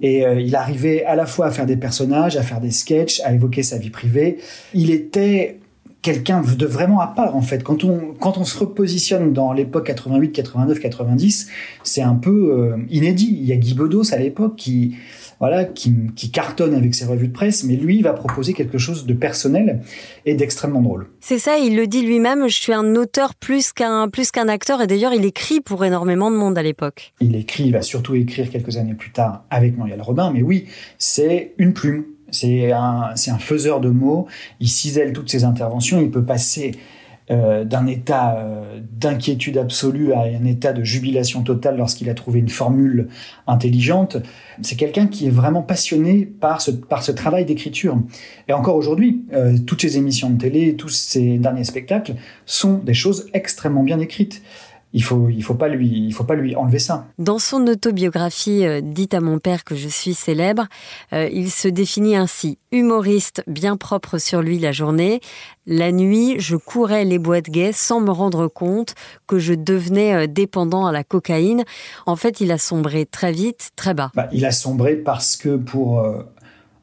Et 0.01 0.25
euh, 0.25 0.41
il 0.41 0.53
arrivait 0.57 1.05
à 1.05 1.15
la 1.15 1.25
fois 1.25 1.45
à 1.45 1.51
faire 1.51 1.65
des 1.65 1.77
personnages, 1.77 2.35
à 2.35 2.43
faire 2.43 2.59
des 2.59 2.71
sketchs, 2.71 3.21
à 3.21 3.33
évoquer 3.33 3.63
sa 3.63 3.77
vie 3.77 3.89
privée. 3.89 4.39
Il 4.73 4.91
était 4.91 5.59
quelqu'un 6.07 6.41
de 6.41 6.65
vraiment 6.65 7.01
à 7.01 7.07
part 7.07 7.35
en 7.35 7.41
fait. 7.41 7.63
Quand 7.63 7.83
on 7.83 8.13
quand 8.17 8.37
on 8.37 8.45
se 8.45 8.57
repositionne 8.57 9.33
dans 9.33 9.51
l'époque 9.51 9.87
88, 9.87 10.31
89, 10.31 10.79
90, 10.79 11.49
c'est 11.83 12.01
un 12.01 12.15
peu 12.15 12.31
euh, 12.31 12.77
inédit. 12.89 13.37
Il 13.41 13.45
y 13.45 13.51
a 13.51 13.57
Guy 13.57 13.73
Bedos 13.73 14.13
à 14.13 14.17
l'époque 14.17 14.55
qui 14.55 14.95
voilà, 15.39 15.65
qui, 15.65 15.93
qui, 16.15 16.31
cartonne 16.31 16.73
avec 16.73 16.95
ses 16.95 17.05
revues 17.05 17.27
de 17.27 17.33
presse, 17.33 17.63
mais 17.63 17.75
lui 17.75 18.01
va 18.01 18.13
proposer 18.13 18.53
quelque 18.53 18.79
chose 18.79 19.05
de 19.05 19.13
personnel 19.13 19.81
et 20.25 20.33
d'extrêmement 20.33 20.81
drôle. 20.81 21.09
C'est 21.19 21.37
ça, 21.37 21.59
il 21.59 21.75
le 21.75 21.85
dit 21.85 22.01
lui-même, 22.01 22.47
je 22.47 22.59
suis 22.59 22.73
un 22.73 22.95
auteur 22.95 23.35
plus 23.35 23.71
qu'un 23.71 24.09
plus 24.09 24.31
qu'un 24.31 24.47
acteur, 24.47 24.81
et 24.81 24.87
d'ailleurs 24.87 25.13
il 25.13 25.25
écrit 25.25 25.61
pour 25.61 25.85
énormément 25.85 26.31
de 26.31 26.37
monde 26.37 26.57
à 26.57 26.63
l'époque. 26.63 27.13
Il 27.19 27.35
écrit, 27.35 27.65
il 27.65 27.73
va 27.73 27.83
surtout 27.83 28.15
écrire 28.15 28.49
quelques 28.49 28.77
années 28.77 28.95
plus 28.95 29.11
tard 29.11 29.43
avec 29.51 29.77
Muriel 29.77 30.01
Robin, 30.01 30.31
mais 30.33 30.41
oui, 30.41 30.65
c'est 30.97 31.53
une 31.59 31.73
plume. 31.73 32.05
C'est 32.31 32.71
un, 32.71 33.13
un 33.15 33.39
faiseur 33.39 33.79
de 33.79 33.89
mots. 33.89 34.27
Il 34.59 34.67
cisèle 34.67 35.13
toutes 35.13 35.29
ses 35.29 35.43
interventions. 35.43 36.01
Il 36.01 36.11
peut 36.11 36.25
passer 36.25 36.71
euh, 37.29 37.65
d'un 37.65 37.87
état 37.87 38.37
euh, 38.37 38.79
d'inquiétude 38.89 39.57
absolue 39.57 40.13
à 40.13 40.21
un 40.21 40.45
état 40.45 40.71
de 40.71 40.81
jubilation 40.85 41.43
totale 41.43 41.75
lorsqu'il 41.75 42.09
a 42.09 42.13
trouvé 42.13 42.39
une 42.39 42.47
formule 42.47 43.09
intelligente. 43.47 44.15
C'est 44.61 44.77
quelqu'un 44.77 45.07
qui 45.07 45.27
est 45.27 45.29
vraiment 45.29 45.61
passionné 45.61 46.25
par 46.25 46.61
ce, 46.61 46.71
par 46.71 47.03
ce 47.03 47.11
travail 47.11 47.43
d'écriture. 47.43 47.97
Et 48.47 48.53
encore 48.53 48.77
aujourd'hui, 48.77 49.25
euh, 49.33 49.57
toutes 49.57 49.81
ces 49.81 49.97
émissions 49.97 50.29
de 50.29 50.37
télé, 50.37 50.77
tous 50.77 50.87
ces 50.87 51.37
derniers 51.37 51.65
spectacles 51.65 52.15
sont 52.45 52.77
des 52.77 52.93
choses 52.93 53.27
extrêmement 53.33 53.83
bien 53.83 53.99
écrites 53.99 54.41
il 54.93 55.03
faut 55.03 55.29
il 55.29 55.43
faut 55.43 55.53
pas 55.53 55.67
lui 55.67 55.87
il 56.07 56.13
faut 56.13 56.23
pas 56.23 56.35
lui 56.35 56.55
enlever 56.55 56.79
ça. 56.79 57.07
Dans 57.17 57.39
son 57.39 57.67
autobiographie 57.67 58.65
euh, 58.65 58.81
Dites 58.81 59.13
à 59.13 59.21
mon 59.21 59.39
père 59.39 59.63
que 59.63 59.75
je 59.75 59.87
suis 59.87 60.13
célèbre, 60.13 60.67
euh, 61.13 61.29
il 61.31 61.51
se 61.51 61.67
définit 61.67 62.15
ainsi 62.15 62.57
humoriste 62.71 63.43
bien 63.47 63.77
propre 63.77 64.17
sur 64.17 64.41
lui 64.41 64.59
la 64.59 64.71
journée, 64.71 65.19
la 65.65 65.91
nuit, 65.91 66.35
je 66.39 66.55
courais 66.55 67.05
les 67.05 67.19
boîtes 67.19 67.49
gays 67.49 67.73
sans 67.73 67.99
me 67.99 68.11
rendre 68.11 68.47
compte 68.47 68.95
que 69.27 69.39
je 69.39 69.53
devenais 69.53 70.13
euh, 70.13 70.27
dépendant 70.27 70.85
à 70.85 70.91
la 70.91 71.03
cocaïne. 71.03 71.63
En 72.05 72.15
fait, 72.15 72.39
il 72.41 72.51
a 72.51 72.57
sombré 72.57 73.05
très 73.05 73.31
vite, 73.31 73.71
très 73.75 73.93
bas. 73.93 74.11
Bah, 74.15 74.29
il 74.31 74.45
a 74.45 74.51
sombré 74.51 74.95
parce 74.95 75.35
que 75.35 75.55
pour 75.55 76.05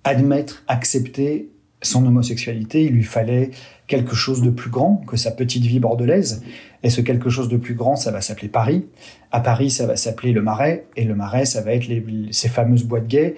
admettre, 0.04 0.62
accepter 0.68 1.50
son 1.82 2.06
homosexualité, 2.06 2.84
il 2.84 2.92
lui 2.92 3.04
fallait 3.04 3.50
quelque 3.86 4.14
chose 4.14 4.42
de 4.42 4.50
plus 4.50 4.70
grand 4.70 5.02
que 5.06 5.16
sa 5.16 5.30
petite 5.30 5.64
vie 5.64 5.80
bordelaise. 5.80 6.42
Et 6.82 6.90
ce 6.90 7.00
quelque 7.00 7.30
chose 7.30 7.48
de 7.48 7.56
plus 7.56 7.74
grand, 7.74 7.96
ça 7.96 8.10
va 8.10 8.20
s'appeler 8.20 8.48
Paris. 8.48 8.86
À 9.30 9.40
Paris, 9.40 9.70
ça 9.70 9.86
va 9.86 9.96
s'appeler 9.96 10.32
le 10.32 10.42
Marais. 10.42 10.86
Et 10.96 11.04
le 11.04 11.14
Marais, 11.14 11.44
ça 11.44 11.60
va 11.60 11.72
être 11.72 11.86
ces 12.30 12.48
fameuses 12.48 12.84
boîtes 12.84 13.06
gays 13.06 13.36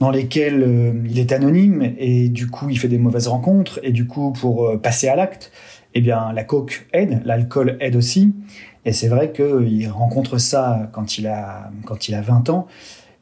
dans 0.00 0.10
lesquelles 0.10 0.64
euh, 0.64 0.92
il 1.08 1.20
est 1.20 1.30
anonyme 1.30 1.94
et 1.96 2.28
du 2.28 2.48
coup, 2.48 2.68
il 2.68 2.78
fait 2.78 2.88
des 2.88 2.98
mauvaises 2.98 3.28
rencontres. 3.28 3.78
Et 3.82 3.92
du 3.92 4.06
coup, 4.06 4.32
pour 4.32 4.66
euh, 4.66 4.76
passer 4.76 5.08
à 5.08 5.16
l'acte, 5.16 5.52
eh 5.94 6.00
bien, 6.00 6.32
la 6.32 6.44
coke 6.44 6.86
aide, 6.92 7.22
l'alcool 7.24 7.76
aide 7.80 7.94
aussi. 7.94 8.34
Et 8.84 8.92
c'est 8.92 9.08
vrai 9.08 9.32
qu'il 9.32 9.88
rencontre 9.88 10.38
ça 10.38 10.90
quand 10.92 11.18
il 11.18 11.28
a, 11.28 11.70
quand 11.84 12.08
il 12.08 12.14
a 12.14 12.20
20 12.20 12.50
ans 12.50 12.66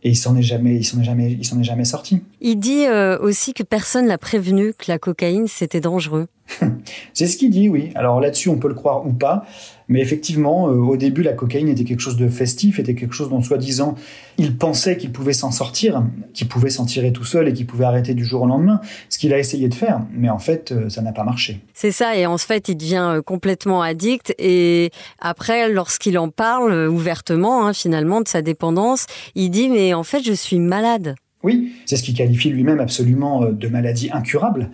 et 0.03 0.11
il 0.11 0.17
s'en 0.17 0.37
est 0.37 0.43
jamais, 0.43 0.77
il 0.77 0.85
s'en 0.85 1.01
est 1.01 1.05
jamais, 1.05 1.33
il 1.33 1.45
s'en 1.45 1.61
est 1.61 1.65
jamais 1.65 1.85
sorti. 1.85 2.23
Il 2.41 2.57
dit 2.57 2.87
euh, 2.87 3.19
aussi 3.19 3.53
que 3.53 3.63
personne 3.63 4.07
l'a 4.07 4.19
prévenu 4.19 4.73
que 4.75 4.87
la 4.89 4.99
cocaïne 4.99 5.47
c'était 5.47 5.81
dangereux. 5.81 6.27
c'est 7.15 7.27
ce 7.27 7.37
qu'il 7.37 7.51
dit, 7.51 7.69
oui. 7.69 7.91
Alors 7.95 8.21
là-dessus, 8.21 8.49
on 8.49 8.59
peut 8.59 8.69
le 8.69 8.75
croire 8.75 9.07
ou 9.07 9.13
pas. 9.13 9.45
Mais 9.91 10.01
effectivement, 10.01 10.69
euh, 10.69 10.77
au 10.77 10.97
début, 10.97 11.23
la 11.23 11.33
cocaïne 11.33 11.69
était 11.69 11.83
quelque 11.83 12.01
chose 12.01 12.17
de 12.17 12.29
festif, 12.29 12.79
était 12.79 12.95
quelque 12.95 13.13
chose 13.13 13.29
dont, 13.29 13.43
soi-disant, 13.43 13.97
il 14.39 14.57
pensait 14.57 14.97
qu'il 14.97 15.11
pouvait 15.11 15.33
s'en 15.33 15.51
sortir, 15.51 16.05
qu'il 16.33 16.47
pouvait 16.47 16.71
s'en 16.71 16.87
tirer 16.87 17.13
tout 17.13 17.25
seul 17.25 17.49
et 17.49 17.53
qu'il 17.53 17.67
pouvait 17.67 17.85
arrêter 17.85 18.15
du 18.15 18.25
jour 18.25 18.43
au 18.43 18.47
lendemain. 18.47 18.81
Ce 19.09 19.19
qu'il 19.19 19.35
a 19.35 19.39
essayé 19.39 19.69
de 19.69 19.75
faire. 19.75 20.01
Mais 20.13 20.31
en 20.31 20.39
fait, 20.39 20.71
euh, 20.71 20.89
ça 20.89 21.03
n'a 21.03 21.11
pas 21.11 21.25
marché. 21.25 21.61
C'est 21.75 21.91
ça. 21.91 22.17
Et 22.17 22.25
en 22.25 22.39
fait, 22.39 22.69
il 22.69 22.77
devient 22.77 23.15
euh, 23.17 23.21
complètement 23.21 23.83
addict. 23.83 24.33
Et 24.39 24.91
après, 25.19 25.69
lorsqu'il 25.69 26.19
en 26.19 26.29
parle 26.29 26.89
ouvertement, 26.89 27.67
hein, 27.67 27.73
finalement, 27.73 28.21
de 28.21 28.29
sa 28.29 28.43
dépendance, 28.43 29.07
il 29.35 29.51
dit, 29.51 29.69
mais 29.69 29.93
en 29.93 30.05
fait, 30.05 30.23
je 30.23 30.33
suis 30.33 30.61
malade. 30.61 31.17
Oui, 31.43 31.73
c'est 31.87 31.97
ce 31.97 32.03
qu'il 32.05 32.15
qualifie 32.15 32.51
lui-même 32.51 32.81
absolument 32.81 33.47
de 33.47 33.69
maladie 33.69 34.11
incurable. 34.13 34.71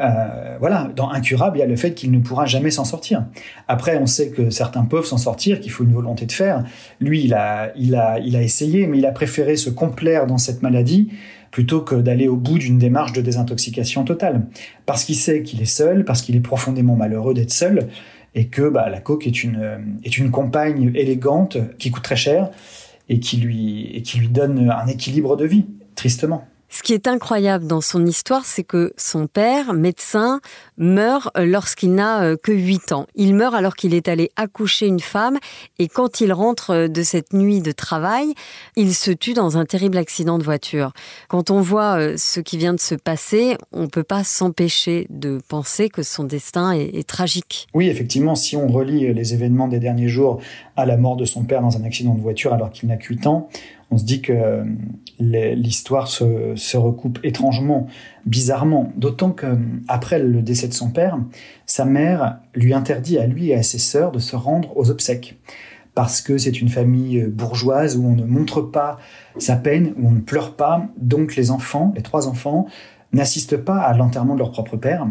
Euh, 0.00 0.56
voilà, 0.60 0.90
dans 0.94 1.10
incurable, 1.10 1.56
il 1.58 1.60
y 1.60 1.62
a 1.62 1.66
le 1.66 1.76
fait 1.76 1.92
qu'il 1.92 2.10
ne 2.12 2.20
pourra 2.20 2.46
jamais 2.46 2.70
s'en 2.70 2.84
sortir. 2.84 3.24
Après, 3.66 3.96
on 3.96 4.06
sait 4.06 4.30
que 4.30 4.50
certains 4.50 4.84
peuvent 4.84 5.04
s'en 5.04 5.18
sortir, 5.18 5.60
qu'il 5.60 5.72
faut 5.72 5.84
une 5.84 5.92
volonté 5.92 6.26
de 6.26 6.32
faire. 6.32 6.64
Lui, 7.00 7.24
il 7.24 7.34
a, 7.34 7.72
il 7.76 7.96
a, 7.96 8.42
essayé, 8.42 8.86
mais 8.86 8.98
il 8.98 9.06
a 9.06 9.12
préféré 9.12 9.56
se 9.56 9.70
complaire 9.70 10.26
dans 10.26 10.38
cette 10.38 10.62
maladie 10.62 11.10
plutôt 11.50 11.80
que 11.80 11.94
d'aller 11.94 12.28
au 12.28 12.36
bout 12.36 12.58
d'une 12.58 12.78
démarche 12.78 13.12
de 13.12 13.22
désintoxication 13.22 14.04
totale. 14.04 14.46
Parce 14.86 15.04
qu'il 15.04 15.16
sait 15.16 15.42
qu'il 15.42 15.60
est 15.62 15.64
seul, 15.64 16.04
parce 16.04 16.22
qu'il 16.22 16.36
est 16.36 16.40
profondément 16.40 16.94
malheureux 16.94 17.34
d'être 17.34 17.52
seul, 17.52 17.88
et 18.34 18.48
que 18.48 18.68
bah, 18.68 18.90
la 18.90 19.00
coke 19.00 19.26
est 19.26 19.42
une, 19.42 20.30
compagne 20.30 20.92
élégante 20.94 21.56
qui 21.78 21.90
coûte 21.90 22.04
très 22.04 22.16
cher 22.16 22.50
et 23.08 23.18
qui 23.18 23.38
lui 23.38 24.28
donne 24.30 24.70
un 24.70 24.86
équilibre 24.86 25.36
de 25.36 25.46
vie, 25.46 25.64
tristement. 25.94 26.46
Ce 26.70 26.82
qui 26.82 26.92
est 26.92 27.08
incroyable 27.08 27.66
dans 27.66 27.80
son 27.80 28.04
histoire, 28.04 28.44
c'est 28.44 28.62
que 28.62 28.92
son 28.98 29.26
père, 29.26 29.72
médecin, 29.72 30.40
meurt 30.76 31.30
lorsqu'il 31.38 31.94
n'a 31.94 32.22
euh, 32.22 32.36
que 32.36 32.52
8 32.52 32.92
ans. 32.92 33.06
Il 33.14 33.34
meurt 33.34 33.54
alors 33.54 33.74
qu'il 33.74 33.94
est 33.94 34.06
allé 34.06 34.30
accoucher 34.36 34.86
une 34.86 35.00
femme 35.00 35.38
et 35.78 35.88
quand 35.88 36.20
il 36.20 36.30
rentre 36.30 36.70
euh, 36.70 36.88
de 36.88 37.02
cette 37.02 37.32
nuit 37.32 37.60
de 37.60 37.72
travail, 37.72 38.34
il 38.76 38.94
se 38.94 39.10
tue 39.10 39.32
dans 39.32 39.56
un 39.56 39.64
terrible 39.64 39.96
accident 39.96 40.36
de 40.36 40.44
voiture. 40.44 40.92
Quand 41.28 41.50
on 41.50 41.62
voit 41.62 41.98
euh, 41.98 42.14
ce 42.18 42.40
qui 42.40 42.58
vient 42.58 42.74
de 42.74 42.80
se 42.80 42.94
passer, 42.94 43.56
on 43.72 43.82
ne 43.82 43.86
peut 43.86 44.04
pas 44.04 44.22
s'empêcher 44.22 45.06
de 45.08 45.40
penser 45.48 45.88
que 45.88 46.02
son 46.02 46.24
destin 46.24 46.72
est, 46.72 47.08
tragique. 47.08 47.68
Oui, 47.72 47.88
effectivement, 47.88 48.34
si 48.34 48.56
on 48.56 48.68
relie 48.68 49.14
les 49.14 49.32
événements 49.32 49.68
des 49.68 49.78
derniers 49.78 50.08
jours 50.08 50.40
à 50.76 50.84
la 50.84 50.98
mort 50.98 51.16
de 51.16 51.24
son 51.24 51.44
père 51.44 51.62
dans 51.62 51.76
un 51.78 51.84
accident 51.84 52.14
de 52.14 52.20
voiture 52.20 52.52
alors 52.52 52.70
qu'il 52.70 52.88
n'a 52.88 52.96
que 52.96 53.06
8 53.06 53.26
ans, 53.26 53.48
on 53.90 53.96
se 53.96 54.04
dit 54.04 54.20
que 54.20 54.64
l'histoire 55.20 56.08
se, 56.08 56.76
recoupe 56.76 57.18
étrangement, 57.24 57.86
bizarrement. 58.26 58.92
D'autant 58.96 59.30
que 59.30 59.46
après 59.88 60.18
le 60.18 60.42
décès 60.42 60.68
de 60.68 60.72
son 60.72 60.90
père, 60.90 61.18
sa 61.66 61.84
mère 61.84 62.38
lui 62.54 62.74
interdit 62.74 63.18
à 63.18 63.26
lui 63.26 63.50
et 63.50 63.54
à 63.54 63.62
ses 63.62 63.78
sœurs 63.78 64.12
de 64.12 64.18
se 64.18 64.36
rendre 64.36 64.76
aux 64.76 64.90
obsèques. 64.90 65.38
Parce 65.94 66.20
que 66.20 66.38
c'est 66.38 66.60
une 66.60 66.68
famille 66.68 67.22
bourgeoise 67.22 67.96
où 67.96 68.06
on 68.06 68.14
ne 68.14 68.24
montre 68.24 68.62
pas 68.62 68.98
sa 69.38 69.56
peine, 69.56 69.94
où 69.98 70.08
on 70.08 70.12
ne 70.12 70.20
pleure 70.20 70.54
pas. 70.54 70.86
Donc 70.96 71.34
les 71.34 71.50
enfants, 71.50 71.92
les 71.96 72.02
trois 72.02 72.28
enfants, 72.28 72.66
n'assistent 73.12 73.56
pas 73.56 73.78
à 73.78 73.96
l'enterrement 73.96 74.34
de 74.34 74.40
leur 74.40 74.52
propre 74.52 74.76
père. 74.76 75.06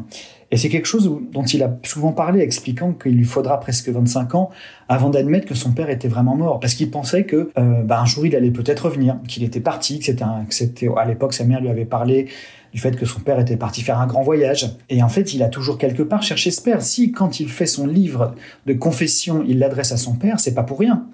Et 0.50 0.58
c'est 0.58 0.70
quelque 0.70 0.86
chose 0.86 1.12
dont 1.34 1.44
il 1.44 1.62
a 1.62 1.78
souvent 1.84 2.14
parlé, 2.14 2.40
expliquant 2.40 2.94
qu'il 2.94 3.16
lui 3.16 3.26
faudra 3.26 3.60
presque 3.60 3.90
25 3.90 4.36
ans 4.36 4.50
avant 4.88 5.10
d'admettre 5.10 5.46
que 5.46 5.56
son 5.56 5.72
père 5.72 5.90
était 5.90 6.08
vraiment 6.08 6.36
mort, 6.36 6.60
parce 6.62 6.74
qu'il 6.74 6.90
pensait 6.90 7.26
que 7.26 7.52
euh, 7.58 7.82
bah, 7.84 8.00
un 8.00 8.06
jour 8.06 8.26
il 8.26 8.36
allait 8.36 8.52
peut-être 8.52 8.86
revenir, 8.86 9.18
qu'il 9.28 9.44
était 9.44 9.60
parti, 9.60 10.00
que 10.00 10.06
c'était, 10.06 10.88
à 10.96 11.06
l'époque 11.06 11.34
sa 11.34 11.44
mère 11.44 11.60
lui 11.60 11.70
avait 11.70 11.86
parlé 11.86 12.28
du 12.74 12.80
fait 12.80 12.96
que 12.96 13.06
son 13.06 13.20
père 13.20 13.40
était 13.40 13.58
parti 13.58 13.82
faire 13.82 14.00
un 14.00 14.08
grand 14.08 14.22
voyage. 14.22 14.72
Et 14.90 15.02
en 15.02 15.10
fait, 15.10 15.34
il 15.34 15.44
a 15.44 15.48
toujours 15.48 15.78
quelque 15.78 16.04
part 16.04 16.22
cherché 16.22 16.52
ce 16.52 16.62
père. 16.62 16.82
Si 16.82 17.12
quand 17.12 17.40
il 17.40 17.50
fait 17.50 17.66
son 17.66 17.88
livre 17.88 18.36
de 18.66 18.74
confession, 18.74 19.44
il 19.48 19.60
l'adresse 19.60 19.92
à 19.92 19.98
son 19.98 20.16
père, 20.16 20.40
c'est 20.40 20.54
pas 20.54 20.64
pour 20.64 20.80
rien. 20.80 21.06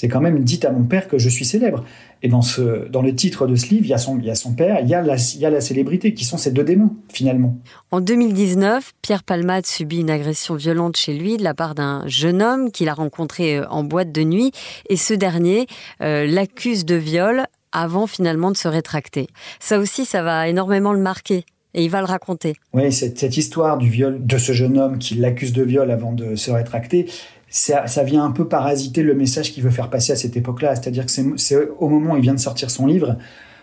C'est 0.00 0.08
quand 0.08 0.22
même 0.22 0.42
dites 0.42 0.64
à 0.64 0.72
mon 0.72 0.84
père 0.84 1.08
que 1.08 1.18
je 1.18 1.28
suis 1.28 1.44
célèbre. 1.44 1.84
Et 2.22 2.28
dans, 2.28 2.40
ce, 2.40 2.88
dans 2.88 3.02
le 3.02 3.14
titre 3.14 3.46
de 3.46 3.54
ce 3.54 3.66
livre, 3.66 3.84
il 3.84 3.90
y 3.90 3.92
a 3.92 3.98
son, 3.98 4.18
il 4.18 4.24
y 4.24 4.30
a 4.30 4.34
son 4.34 4.54
père, 4.54 4.78
il 4.80 4.88
y, 4.88 4.94
a 4.94 5.02
la, 5.02 5.16
il 5.16 5.40
y 5.40 5.44
a 5.44 5.50
la 5.50 5.60
célébrité, 5.60 6.14
qui 6.14 6.24
sont 6.24 6.38
ces 6.38 6.52
deux 6.52 6.64
démons, 6.64 6.96
finalement. 7.12 7.58
En 7.90 8.00
2019, 8.00 8.94
Pierre 9.02 9.22
Palmade 9.22 9.66
subit 9.66 10.00
une 10.00 10.08
agression 10.08 10.54
violente 10.54 10.96
chez 10.96 11.12
lui 11.12 11.36
de 11.36 11.44
la 11.44 11.52
part 11.52 11.74
d'un 11.74 12.02
jeune 12.06 12.40
homme 12.40 12.70
qu'il 12.70 12.88
a 12.88 12.94
rencontré 12.94 13.58
euh, 13.58 13.68
en 13.68 13.84
boîte 13.84 14.10
de 14.10 14.22
nuit. 14.22 14.52
Et 14.88 14.96
ce 14.96 15.12
dernier 15.12 15.66
euh, 16.00 16.26
l'accuse 16.26 16.86
de 16.86 16.94
viol 16.94 17.44
avant 17.70 18.06
finalement 18.06 18.50
de 18.50 18.56
se 18.56 18.68
rétracter. 18.68 19.26
Ça 19.58 19.78
aussi, 19.78 20.06
ça 20.06 20.22
va 20.22 20.48
énormément 20.48 20.94
le 20.94 21.00
marquer. 21.00 21.44
Et 21.74 21.84
il 21.84 21.90
va 21.90 22.00
le 22.00 22.06
raconter. 22.06 22.54
Oui, 22.72 22.90
cette, 22.90 23.18
cette 23.18 23.36
histoire 23.36 23.78
du 23.78 23.90
viol 23.90 24.26
de 24.26 24.38
ce 24.38 24.52
jeune 24.52 24.76
homme 24.76 24.98
qui 24.98 25.14
l'accuse 25.14 25.52
de 25.52 25.62
viol 25.62 25.90
avant 25.90 26.12
de 26.12 26.34
se 26.34 26.50
rétracter, 26.50 27.06
ça, 27.50 28.02
vient 28.04 28.24
un 28.24 28.30
peu 28.30 28.46
parasiter 28.48 29.02
le 29.02 29.14
message 29.14 29.52
qu'il 29.52 29.62
veut 29.62 29.70
faire 29.70 29.90
passer 29.90 30.12
à 30.12 30.16
cette 30.16 30.36
époque-là. 30.36 30.76
C'est-à-dire 30.76 31.04
que 31.04 31.12
c'est 31.36 31.56
au 31.78 31.88
moment 31.88 32.14
où 32.14 32.16
il 32.16 32.22
vient 32.22 32.34
de 32.34 32.40
sortir 32.40 32.70
son 32.70 32.86
livre 32.86 33.16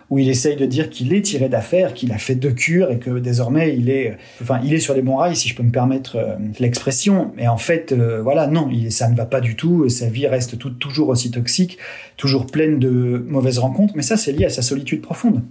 où 0.09 0.19
il 0.19 0.29
essaye 0.29 0.55
de 0.55 0.65
dire 0.65 0.89
qu'il 0.89 1.13
est 1.13 1.21
tiré 1.21 1.49
d'affaire, 1.49 1.93
qu'il 1.93 2.11
a 2.13 2.17
fait 2.17 2.35
deux 2.35 2.51
cures 2.51 2.91
et 2.91 2.97
que 2.97 3.19
désormais 3.19 3.75
il 3.77 3.89
est, 3.89 4.17
enfin, 4.41 4.59
il 4.63 4.73
est 4.73 4.79
sur 4.79 4.93
les 4.93 5.01
bons 5.01 5.17
rails, 5.17 5.35
si 5.35 5.49
je 5.49 5.55
peux 5.55 5.63
me 5.63 5.71
permettre 5.71 6.15
euh, 6.15 6.35
l'expression. 6.59 7.31
Mais 7.35 7.47
en 7.47 7.57
fait, 7.57 7.91
euh, 7.91 8.21
voilà, 8.21 8.47
non, 8.47 8.69
ça 8.89 9.09
ne 9.09 9.15
va 9.15 9.25
pas 9.25 9.41
du 9.41 9.55
tout. 9.55 9.89
Sa 9.89 10.07
vie 10.07 10.27
reste 10.27 10.57
tout, 10.57 10.69
toujours 10.69 11.09
aussi 11.09 11.29
toxique, 11.31 11.77
toujours 12.15 12.45
pleine 12.45 12.79
de 12.79 13.25
mauvaises 13.27 13.59
rencontres. 13.59 13.93
Mais 13.97 14.01
ça, 14.01 14.15
c'est 14.15 14.31
lié 14.31 14.45
à 14.45 14.49
sa 14.49 14.61
solitude 14.61 15.01
profonde. 15.01 15.43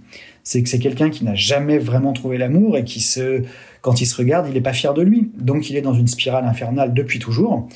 C'est 0.43 0.63
que 0.63 0.69
c'est 0.69 0.79
quelqu'un 0.79 1.09
qui 1.09 1.23
n'a 1.23 1.35
jamais 1.35 1.77
vraiment 1.77 2.13
trouvé 2.13 2.37
l'amour 2.37 2.77
et 2.77 2.83
qui 2.83 3.01
se, 3.01 3.43
quand 3.81 4.01
il 4.01 4.05
se 4.05 4.15
regarde, 4.15 4.47
il 4.47 4.53
n'est 4.53 4.61
pas 4.61 4.73
fier 4.73 4.93
de 4.93 5.01
lui. 5.03 5.29
Donc, 5.37 5.69
il 5.69 5.75
est 5.75 5.81
dans 5.81 5.93
une 5.93 6.07
spirale 6.07 6.45
infernale 6.45 6.93
depuis 6.93 7.19
toujours. 7.19 7.67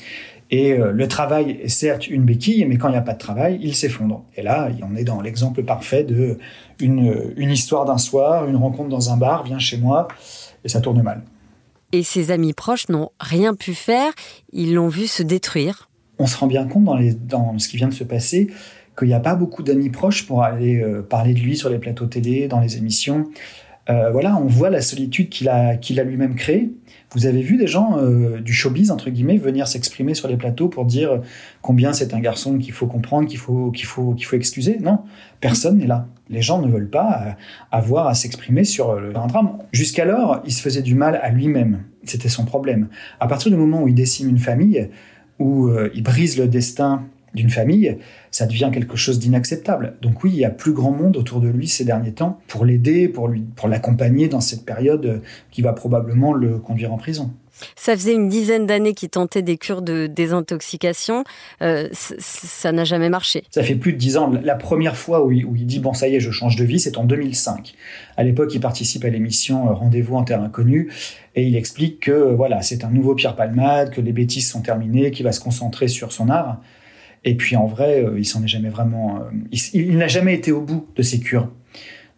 Et 0.52 0.74
euh, 0.74 0.92
le 0.92 1.08
travail 1.08 1.58
est 1.62 1.68
certes 1.68 2.06
une 2.06 2.24
béquille, 2.24 2.66
mais 2.66 2.76
quand 2.76 2.88
il 2.88 2.92
n'y 2.92 2.98
a 2.98 3.02
pas 3.02 3.14
de 3.14 3.18
travail, 3.18 3.58
il 3.62 3.74
s'effondre. 3.74 4.22
Et 4.36 4.42
là, 4.42 4.68
on 4.82 4.94
est 4.94 5.02
dans 5.02 5.22
l'exemple 5.22 5.64
parfait 5.64 6.04
de 6.04 6.38
une, 6.78 7.32
une 7.36 7.50
histoire 7.50 7.86
d'un 7.86 7.96
soir, 7.96 8.46
une 8.46 8.56
rencontre 8.56 8.90
dans 8.90 9.10
un 9.10 9.16
bar, 9.16 9.44
viens 9.44 9.58
chez 9.58 9.78
moi, 9.78 10.08
et 10.62 10.68
ça 10.68 10.82
tourne 10.82 11.02
mal. 11.02 11.22
Et 11.92 12.02
ses 12.02 12.30
amis 12.30 12.52
proches 12.52 12.90
n'ont 12.90 13.10
rien 13.18 13.54
pu 13.54 13.72
faire, 13.72 14.12
ils 14.52 14.74
l'ont 14.74 14.88
vu 14.88 15.06
se 15.06 15.22
détruire. 15.22 15.88
On 16.18 16.26
se 16.26 16.36
rend 16.36 16.46
bien 16.46 16.66
compte 16.68 16.84
dans, 16.84 16.96
les, 16.96 17.14
dans 17.14 17.58
ce 17.58 17.66
qui 17.66 17.78
vient 17.78 17.88
de 17.88 17.94
se 17.94 18.04
passer 18.04 18.50
qu'il 18.98 19.08
n'y 19.08 19.14
a 19.14 19.20
pas 19.20 19.34
beaucoup 19.34 19.62
d'amis 19.62 19.88
proches 19.88 20.26
pour 20.26 20.42
aller 20.42 20.80
euh, 20.80 21.00
parler 21.00 21.32
de 21.32 21.40
lui 21.40 21.56
sur 21.56 21.70
les 21.70 21.78
plateaux 21.78 22.06
télé, 22.06 22.46
dans 22.46 22.60
les 22.60 22.76
émissions. 22.76 23.30
Euh, 23.90 24.10
voilà, 24.12 24.36
on 24.36 24.46
voit 24.46 24.70
la 24.70 24.80
solitude 24.80 25.28
qu'il 25.28 25.48
a, 25.48 25.76
qu'il 25.76 25.98
a 25.98 26.04
lui-même 26.04 26.36
créée. 26.36 26.70
Vous 27.10 27.26
avez 27.26 27.42
vu 27.42 27.56
des 27.56 27.66
gens 27.66 27.98
euh, 27.98 28.40
du 28.40 28.52
showbiz, 28.52 28.92
entre 28.92 29.10
guillemets, 29.10 29.38
venir 29.38 29.66
s'exprimer 29.66 30.14
sur 30.14 30.28
les 30.28 30.36
plateaux 30.36 30.68
pour 30.68 30.84
dire 30.84 31.20
combien 31.62 31.92
c'est 31.92 32.14
un 32.14 32.20
garçon 32.20 32.58
qu'il 32.58 32.72
faut 32.72 32.86
comprendre, 32.86 33.28
qu'il 33.28 33.38
faut, 33.38 33.72
qu'il 33.72 33.86
faut, 33.86 34.14
qu'il 34.14 34.24
faut 34.24 34.36
excuser 34.36 34.78
Non, 34.80 35.00
personne 35.40 35.78
n'est 35.78 35.86
là. 35.86 36.06
Les 36.30 36.42
gens 36.42 36.62
ne 36.62 36.70
veulent 36.70 36.90
pas 36.90 37.22
euh, 37.26 37.30
avoir 37.72 38.06
à 38.06 38.14
s'exprimer 38.14 38.62
sur 38.62 38.92
un 38.92 39.26
drame. 39.26 39.58
Jusqu'alors, 39.72 40.42
il 40.46 40.52
se 40.52 40.62
faisait 40.62 40.82
du 40.82 40.94
mal 40.94 41.18
à 41.20 41.30
lui-même. 41.30 41.82
C'était 42.04 42.28
son 42.28 42.44
problème. 42.44 42.88
À 43.18 43.26
partir 43.26 43.50
du 43.50 43.56
moment 43.56 43.82
où 43.82 43.88
il 43.88 43.94
décime 43.94 44.28
une 44.28 44.38
famille, 44.38 44.88
où 45.38 45.70
il 45.94 46.02
brise 46.02 46.38
le 46.38 46.46
destin 46.46 47.04
d'une 47.34 47.50
famille, 47.50 47.96
ça 48.30 48.46
devient 48.46 48.70
quelque 48.72 48.96
chose 48.96 49.18
d'inacceptable. 49.18 49.96
Donc 50.02 50.24
oui, 50.24 50.30
il 50.32 50.38
y 50.38 50.44
a 50.44 50.50
plus 50.50 50.72
grand 50.72 50.92
monde 50.92 51.16
autour 51.16 51.40
de 51.40 51.48
lui 51.48 51.68
ces 51.68 51.84
derniers 51.84 52.12
temps 52.12 52.40
pour 52.48 52.64
l'aider, 52.64 53.08
pour 53.08 53.28
lui, 53.28 53.42
pour 53.56 53.68
l'accompagner 53.68 54.28
dans 54.28 54.40
cette 54.40 54.64
période 54.64 55.22
qui 55.50 55.62
va 55.62 55.72
probablement 55.72 56.32
le 56.32 56.58
conduire 56.58 56.92
en 56.92 56.98
prison. 56.98 57.32
Ça 57.76 57.94
faisait 57.96 58.14
une 58.14 58.28
dizaine 58.28 58.66
d'années 58.66 58.94
qu'il 58.94 59.10
tentait 59.10 59.42
des 59.42 59.56
cures 59.56 59.82
de 59.82 60.06
désintoxication. 60.06 61.24
Euh, 61.60 61.88
ça 61.92 62.72
n'a 62.72 62.84
jamais 62.84 63.08
marché. 63.08 63.44
Ça 63.50 63.62
fait 63.62 63.74
plus 63.74 63.92
de 63.92 63.98
dix 63.98 64.16
ans. 64.16 64.32
La 64.42 64.54
première 64.54 64.96
fois 64.96 65.24
où 65.24 65.30
il, 65.30 65.44
où 65.44 65.54
il, 65.56 65.66
dit 65.66 65.78
bon 65.78 65.92
ça 65.92 66.08
y 66.08 66.16
est, 66.16 66.20
je 66.20 66.30
change 66.30 66.56
de 66.56 66.64
vie, 66.64 66.80
c'est 66.80 66.98
en 66.98 67.04
2005. 67.04 67.74
À 68.16 68.24
l'époque, 68.24 68.54
il 68.54 68.60
participe 68.60 69.04
à 69.04 69.08
l'émission 69.08 69.68
euh, 69.68 69.72
Rendez-vous 69.72 70.16
en 70.16 70.24
terre 70.24 70.42
inconnue 70.42 70.90
et 71.34 71.46
il 71.46 71.56
explique 71.56 72.00
que 72.00 72.34
voilà, 72.34 72.62
c'est 72.62 72.84
un 72.84 72.90
nouveau 72.90 73.14
Pierre 73.14 73.36
Palmade, 73.36 73.90
que 73.90 74.00
les 74.00 74.12
bêtises 74.12 74.50
sont 74.50 74.60
terminées, 74.60 75.10
qu'il 75.10 75.24
va 75.24 75.32
se 75.32 75.40
concentrer 75.40 75.88
sur 75.88 76.12
son 76.12 76.28
art. 76.28 76.60
Et 77.24 77.36
puis 77.36 77.56
en 77.56 77.66
vrai, 77.66 78.04
euh, 78.04 78.18
il 78.18 78.24
s'en 78.24 78.42
est 78.42 78.48
jamais 78.48 78.68
vraiment. 78.68 79.16
Euh, 79.16 79.30
il, 79.52 79.60
il 79.74 79.96
n'a 79.96 80.08
jamais 80.08 80.34
été 80.34 80.52
au 80.52 80.60
bout 80.60 80.86
de 80.96 81.02
ses 81.02 81.20
cures. 81.20 81.48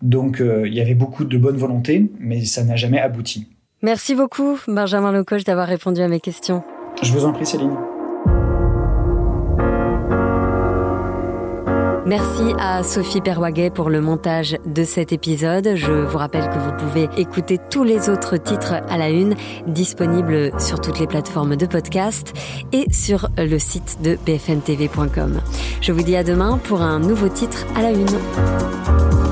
Donc 0.03 0.40
euh, 0.40 0.67
il 0.67 0.75
y 0.75 0.81
avait 0.81 0.95
beaucoup 0.95 1.25
de 1.25 1.38
bonne 1.38 1.57
volonté, 1.57 2.11
mais 2.19 2.45
ça 2.45 2.64
n'a 2.64 2.77
jamais 2.77 3.01
abouti. 3.01 3.49
Merci 3.83 4.14
beaucoup, 4.14 4.59
Benjamin 4.67 5.12
Lecoche, 5.12 5.45
d'avoir 5.45 5.69
répondu 5.69 6.01
à 6.01 6.09
mes 6.09 6.21
questions. 6.21 6.62
Je 7.03 7.12
vous 7.12 7.25
en 7.25 7.33
prie, 7.33 7.45
Céline. 7.45 7.77
Merci 12.07 12.53
à 12.59 12.83
Sophie 12.83 13.23
Perwaguet 13.23 13.71
pour 13.71 13.88
le 13.88 14.03
montage 14.03 14.59
de 14.67 14.85
cet 14.85 15.12
épisode. 15.12 15.73
Je 15.75 15.93
vous 15.93 16.19
rappelle 16.19 16.51
que 16.51 16.59
vous 16.59 16.73
pouvez 16.73 17.09
écouter 17.17 17.59
tous 17.71 17.83
les 17.83 18.11
autres 18.11 18.37
titres 18.37 18.75
à 18.90 18.99
la 18.99 19.09
une 19.09 19.35
disponibles 19.67 20.51
sur 20.61 20.81
toutes 20.81 20.99
les 20.99 21.07
plateformes 21.07 21.57
de 21.57 21.64
podcast 21.64 22.35
et 22.73 22.93
sur 22.93 23.29
le 23.38 23.59
site 23.59 24.03
de 24.03 24.19
bfmtv.com. 24.27 25.40
Je 25.81 25.93
vous 25.93 26.03
dis 26.03 26.17
à 26.17 26.25
demain 26.25 26.59
pour 26.64 26.83
un 26.83 26.99
nouveau 26.99 27.29
titre 27.29 27.64
à 27.75 27.83
la 27.83 27.93
une. 27.93 29.24